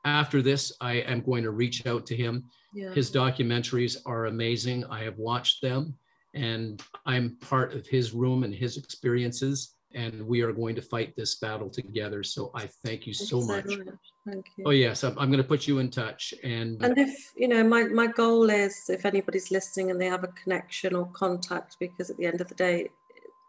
after 0.05 0.41
this, 0.41 0.71
I 0.79 0.93
am 0.93 1.21
going 1.21 1.43
to 1.43 1.51
reach 1.51 1.85
out 1.85 2.05
to 2.07 2.15
him. 2.15 2.45
Yeah. 2.73 2.93
His 2.93 3.11
documentaries 3.11 3.97
are 4.05 4.25
amazing. 4.25 4.85
I 4.85 5.03
have 5.03 5.17
watched 5.17 5.61
them, 5.61 5.95
and 6.33 6.81
I'm 7.05 7.37
part 7.41 7.73
of 7.73 7.85
his 7.87 8.13
room 8.13 8.43
and 8.43 8.53
his 8.53 8.77
experiences 8.77 9.75
and 9.95 10.27
we 10.27 10.41
are 10.41 10.51
going 10.51 10.75
to 10.75 10.81
fight 10.81 11.15
this 11.15 11.35
battle 11.35 11.69
together. 11.69 12.21
So 12.21 12.51
I 12.53 12.67
thank 12.83 13.07
you 13.07 13.13
so, 13.13 13.41
so 13.41 13.47
much. 13.47 13.65
much. 13.65 13.87
Thank 14.27 14.45
you. 14.57 14.65
Oh 14.67 14.71
yes, 14.71 15.03
I'm, 15.03 15.17
I'm 15.17 15.29
going 15.29 15.41
to 15.41 15.47
put 15.47 15.67
you 15.67 15.79
in 15.79 15.89
touch. 15.89 16.33
And 16.43 16.83
and 16.83 16.97
if 16.97 17.31
you 17.35 17.47
know, 17.47 17.63
my 17.63 17.85
my 17.85 18.07
goal 18.07 18.49
is 18.49 18.89
if 18.89 19.05
anybody's 19.05 19.51
listening 19.51 19.89
and 19.91 19.99
they 19.99 20.07
have 20.07 20.23
a 20.23 20.33
connection 20.43 20.95
or 20.95 21.07
contact, 21.13 21.77
because 21.79 22.09
at 22.09 22.17
the 22.17 22.25
end 22.25 22.41
of 22.41 22.49
the 22.49 22.55
day, 22.55 22.89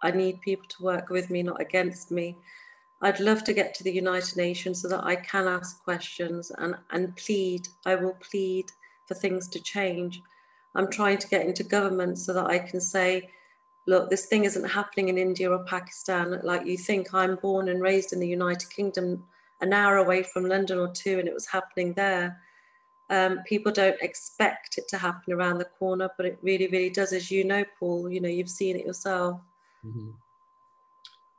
I 0.02 0.12
need 0.12 0.40
people 0.40 0.66
to 0.68 0.84
work 0.84 1.10
with 1.10 1.30
me, 1.30 1.42
not 1.42 1.60
against 1.60 2.10
me. 2.10 2.36
I'd 3.02 3.20
love 3.20 3.44
to 3.44 3.52
get 3.52 3.74
to 3.74 3.84
the 3.84 3.92
United 3.92 4.36
Nations 4.36 4.80
so 4.80 4.88
that 4.88 5.04
I 5.04 5.16
can 5.16 5.46
ask 5.46 5.82
questions 5.84 6.50
and 6.58 6.74
and 6.90 7.14
plead. 7.16 7.68
I 7.84 7.94
will 7.94 8.16
plead 8.20 8.72
for 9.06 9.14
things 9.14 9.48
to 9.48 9.60
change. 9.60 10.22
I'm 10.74 10.90
trying 10.90 11.18
to 11.18 11.28
get 11.28 11.46
into 11.46 11.64
government 11.64 12.18
so 12.18 12.32
that 12.34 12.46
I 12.46 12.58
can 12.58 12.80
say 12.80 13.30
look, 13.86 14.10
this 14.10 14.26
thing 14.26 14.44
isn't 14.44 14.68
happening 14.68 15.08
in 15.08 15.18
India 15.18 15.50
or 15.50 15.64
Pakistan. 15.64 16.40
Like 16.42 16.66
you 16.66 16.76
think 16.76 17.14
I'm 17.14 17.36
born 17.36 17.68
and 17.68 17.80
raised 17.80 18.12
in 18.12 18.20
the 18.20 18.28
United 18.28 18.68
Kingdom, 18.70 19.24
an 19.60 19.72
hour 19.72 19.96
away 19.96 20.22
from 20.22 20.48
London 20.48 20.78
or 20.78 20.88
two, 20.88 21.18
and 21.18 21.28
it 21.28 21.34
was 21.34 21.46
happening 21.46 21.94
there. 21.94 22.40
Um, 23.08 23.40
people 23.46 23.70
don't 23.70 24.00
expect 24.02 24.78
it 24.78 24.88
to 24.88 24.98
happen 24.98 25.32
around 25.32 25.58
the 25.58 25.64
corner, 25.64 26.10
but 26.16 26.26
it 26.26 26.38
really, 26.42 26.66
really 26.66 26.90
does. 26.90 27.12
As 27.12 27.30
you 27.30 27.44
know, 27.44 27.64
Paul, 27.78 28.10
you 28.10 28.20
know, 28.20 28.28
you've 28.28 28.50
seen 28.50 28.76
it 28.76 28.84
yourself. 28.84 29.40
Mm-hmm. 29.84 30.10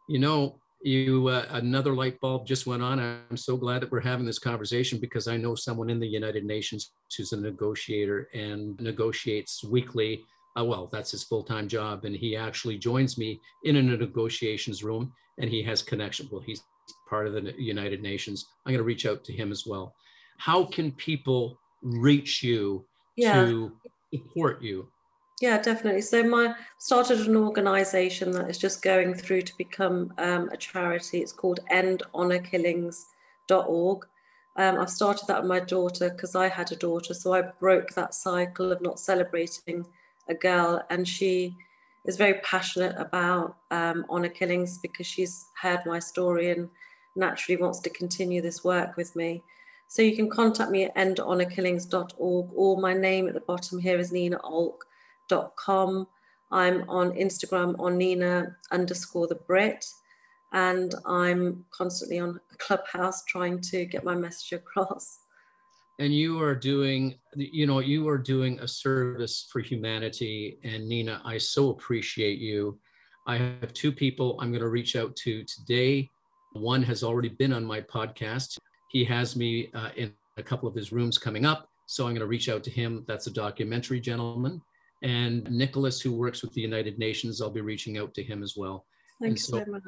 You 0.08 0.20
know, 0.20 0.56
you 0.82 1.28
uh, 1.28 1.46
another 1.52 1.94
light 1.94 2.20
bulb 2.20 2.46
just 2.46 2.68
went 2.68 2.84
on. 2.84 3.00
I'm 3.00 3.38
so 3.38 3.58
glad 3.58 3.82
that 3.82 3.92
we're 3.92 4.00
having 4.00 4.26
this 4.26 4.40
conversation 4.40 5.00
because 5.00 5.28
I 5.28 5.38
know 5.38 5.56
someone 5.56 5.90
in 5.90 6.00
the 6.00 6.08
United 6.08 6.46
Nations 6.46 6.92
who's 7.16 7.34
a 7.34 7.38
negotiator 7.40 8.30
and 8.34 8.80
negotiates 8.80 9.64
weekly 9.64 10.24
uh, 10.58 10.64
well, 10.64 10.90
that's 10.92 11.12
his 11.12 11.24
full-time 11.24 11.68
job. 11.68 12.06
And 12.06 12.16
he 12.16 12.36
actually 12.36 12.78
joins 12.78 13.18
me 13.18 13.40
in 13.64 13.76
a 13.76 13.82
negotiations 13.82 14.84
room 14.84 15.14
and 15.40 15.50
he 15.50 15.62
has 15.64 15.84
connection. 15.84 16.28
Well, 16.32 16.42
he's 16.42 16.64
part 17.10 17.28
of 17.28 17.34
the 17.34 17.54
United 17.58 18.02
Nations. 18.02 18.46
I'm 18.66 18.74
going 18.74 18.80
to 18.80 18.84
reach 18.84 19.06
out 19.06 19.24
to 19.26 19.34
him 19.34 19.52
as 19.52 19.66
well. 19.68 19.94
How 20.38 20.66
can 20.66 20.92
people 20.94 21.60
reach 21.82 22.42
you 22.42 22.86
yeah. 23.16 23.46
to 23.46 23.72
support 24.14 24.62
you? 24.62 24.88
Yeah, 25.40 25.62
definitely. 25.62 26.02
So 26.02 26.24
my 26.24 26.56
started 26.80 27.20
an 27.28 27.38
organization 27.38 28.32
that 28.32 28.50
is 28.50 28.58
just 28.58 28.82
going 28.82 29.14
through 29.14 29.44
to 29.44 29.56
become 29.58 30.12
um, 30.18 30.50
a 30.50 30.58
charity. 30.58 31.20
It's 31.20 31.32
called 31.32 31.60
endhonorkillings.org. 31.72 34.08
Um, 34.56 34.80
I've 34.80 34.90
started 34.90 35.28
that 35.28 35.42
with 35.42 35.50
my 35.50 35.60
daughter 35.60 36.10
because 36.10 36.36
I 36.36 36.48
had 36.48 36.72
a 36.72 36.76
daughter, 36.76 37.14
so 37.14 37.34
I 37.34 37.44
broke 37.60 37.92
that 37.92 38.16
cycle 38.16 38.72
of 38.72 38.82
not 38.82 39.00
celebrating 39.00 39.86
a 40.28 40.34
girl 40.34 40.82
and 40.90 41.08
she 41.08 41.56
is 42.06 42.18
very 42.18 42.40
passionate 42.40 42.96
about 42.98 43.58
um, 43.70 44.08
honor 44.10 44.30
killings 44.30 44.80
because 44.80 45.06
she's 45.06 45.46
heard 45.62 45.82
my 45.86 46.00
story 46.00 46.50
and 46.50 46.68
naturally 47.16 47.62
wants 47.62 47.80
to 47.82 47.92
continue 47.92 48.42
this 48.42 48.64
work 48.64 48.98
with 48.98 49.16
me. 49.16 49.44
So 49.88 50.02
you 50.02 50.16
can 50.16 50.32
contact 50.32 50.72
me 50.72 50.86
at 50.86 50.96
endhonorkillings.org 50.96 52.50
or 52.56 52.82
my 52.82 52.94
name 52.94 53.28
at 53.28 53.36
the 53.36 53.42
bottom 53.42 53.78
here 53.78 54.00
is 54.00 54.12
ninaulk.com. 55.28 56.08
I'm 56.52 56.90
on 56.90 57.12
Instagram 57.12 57.78
on 57.80 57.98
Nina 57.98 58.56
underscore 58.72 59.28
the 59.28 59.36
Brit 59.36 59.86
and 60.54 60.96
I'm 61.06 61.66
constantly 61.72 62.20
on 62.20 62.40
Clubhouse 62.58 63.26
trying 63.26 63.60
to 63.62 63.86
get 63.86 64.06
my 64.06 64.16
message 64.16 64.54
across. 64.54 65.20
And 66.00 66.14
you 66.14 66.42
are 66.42 66.56
doing, 66.56 67.16
you 67.36 67.68
know, 67.68 67.80
you 67.80 68.08
are 68.08 68.18
doing 68.18 68.60
a 68.60 68.68
service 68.68 69.48
for 69.52 69.60
humanity. 69.60 70.60
And 70.64 70.88
Nina, 70.88 71.22
I 71.26 71.38
so 71.38 71.72
appreciate 71.72 72.40
you. 72.40 72.80
I 73.26 73.38
have 73.38 73.74
two 73.74 73.92
people 73.92 74.40
I'm 74.40 74.52
going 74.52 74.62
to 74.62 74.70
reach 74.70 74.96
out 74.96 75.16
to 75.18 75.44
today. 75.44 76.10
One 76.54 76.82
has 76.84 77.04
already 77.04 77.30
been 77.30 77.52
on 77.52 77.66
my 77.66 77.82
podcast. 77.82 78.58
He 78.90 79.04
has 79.04 79.36
me 79.36 79.70
uh, 79.74 79.90
in 79.98 80.14
a 80.38 80.44
couple 80.44 80.70
of 80.70 80.76
his 80.76 80.94
rooms 80.94 81.18
coming 81.18 81.46
up. 81.46 81.68
So 81.88 82.06
I'm 82.06 82.12
going 82.12 82.22
to 82.22 82.28
reach 82.28 82.48
out 82.48 82.64
to 82.66 82.70
him. 82.70 83.04
That's 83.08 83.28
a 83.28 83.32
documentary 83.32 84.00
gentleman. 84.00 84.62
And 85.04 85.50
Nicholas, 85.52 86.02
who 86.02 86.12
works 86.14 86.42
with 86.42 86.54
the 86.54 86.62
United 86.62 86.98
Nations, 86.98 87.42
I'll 87.42 87.50
be 87.50 87.62
reaching 87.62 87.98
out 87.98 88.14
to 88.16 88.24
him 88.24 88.42
as 88.44 88.56
well. 88.58 88.86
Thanks 89.22 89.46
so, 89.46 89.58
very 89.58 89.72
much. 89.72 89.84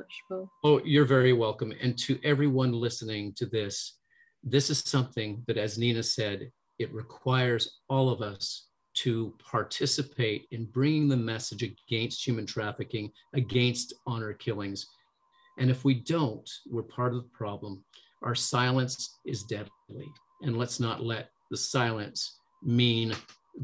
Oh, 0.63 0.81
you're 0.83 1.05
very 1.05 1.33
welcome. 1.33 1.73
And 1.81 1.97
to 1.99 2.19
everyone 2.23 2.71
listening 2.71 3.33
to 3.37 3.45
this, 3.45 3.97
this 4.43 4.69
is 4.69 4.79
something 4.79 5.43
that, 5.47 5.57
as 5.57 5.77
Nina 5.77 6.03
said, 6.03 6.51
it 6.79 6.93
requires 6.93 7.79
all 7.89 8.09
of 8.09 8.21
us 8.21 8.67
to 8.95 9.35
participate 9.39 10.47
in 10.51 10.65
bringing 10.65 11.07
the 11.07 11.17
message 11.17 11.63
against 11.63 12.25
human 12.25 12.45
trafficking, 12.45 13.11
against 13.33 13.93
honor 14.07 14.33
killings. 14.33 14.87
And 15.57 15.69
if 15.69 15.85
we 15.85 15.93
don't, 15.93 16.49
we're 16.69 16.83
part 16.83 17.13
of 17.13 17.23
the 17.23 17.29
problem. 17.29 17.83
Our 18.23 18.35
silence 18.35 19.19
is 19.25 19.43
deadly. 19.43 19.69
And 20.41 20.57
let's 20.57 20.79
not 20.79 21.03
let 21.03 21.29
the 21.51 21.57
silence 21.57 22.39
mean 22.63 23.13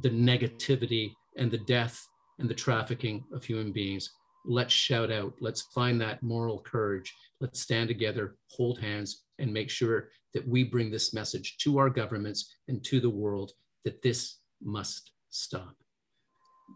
the 0.02 0.10
negativity 0.10 1.14
and 1.38 1.52
the 1.52 1.60
death 1.60 2.06
and 2.40 2.50
the 2.50 2.54
trafficking 2.54 3.24
of 3.34 3.44
human 3.44 3.72
beings 3.72 4.10
let's 4.48 4.74
shout 4.74 5.12
out, 5.12 5.34
let's 5.40 5.64
find 5.74 6.00
that 6.02 6.22
moral 6.24 6.60
courage, 6.60 7.14
let's 7.42 7.62
stand 7.62 7.88
together, 7.88 8.36
hold 8.52 8.80
hands, 8.80 9.24
and 9.40 9.52
make 9.52 9.70
sure 9.70 10.10
that 10.34 10.48
we 10.48 10.64
bring 10.64 10.92
this 10.92 11.14
message 11.14 11.58
to 11.58 11.78
our 11.78 11.90
governments 11.90 12.54
and 12.68 12.84
to 12.84 13.00
the 13.00 13.10
world 13.10 13.52
that 13.84 14.02
this 14.02 14.40
must 14.62 15.12
stop. 15.30 15.76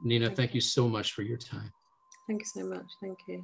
Nina, 0.04 0.26
thank, 0.28 0.38
thank 0.38 0.52
you. 0.52 0.58
you 0.58 0.62
so 0.62 0.88
much 0.88 1.14
for 1.14 1.24
your 1.24 1.38
time. 1.38 1.72
Thank 2.28 2.42
you 2.42 2.62
so 2.62 2.68
much. 2.68 2.86
Thank 3.02 3.18
you. 3.28 3.44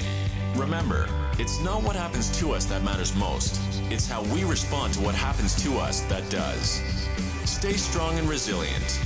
Remember, 0.56 1.10
it's 1.38 1.60
not 1.60 1.84
what 1.84 1.98
happens 1.98 2.40
to 2.40 2.54
us 2.54 2.64
that 2.68 2.82
matters 2.82 3.14
most, 3.14 3.60
it's 3.92 4.08
how 4.08 4.24
we 4.34 4.46
respond 4.46 4.94
to 4.94 5.02
what 5.02 5.14
happens 5.14 5.62
to 5.62 5.78
us 5.78 6.00
that 6.04 6.30
does. 6.30 6.82
Stay 7.44 7.74
strong 7.74 8.18
and 8.18 8.30
resilient 8.30 9.02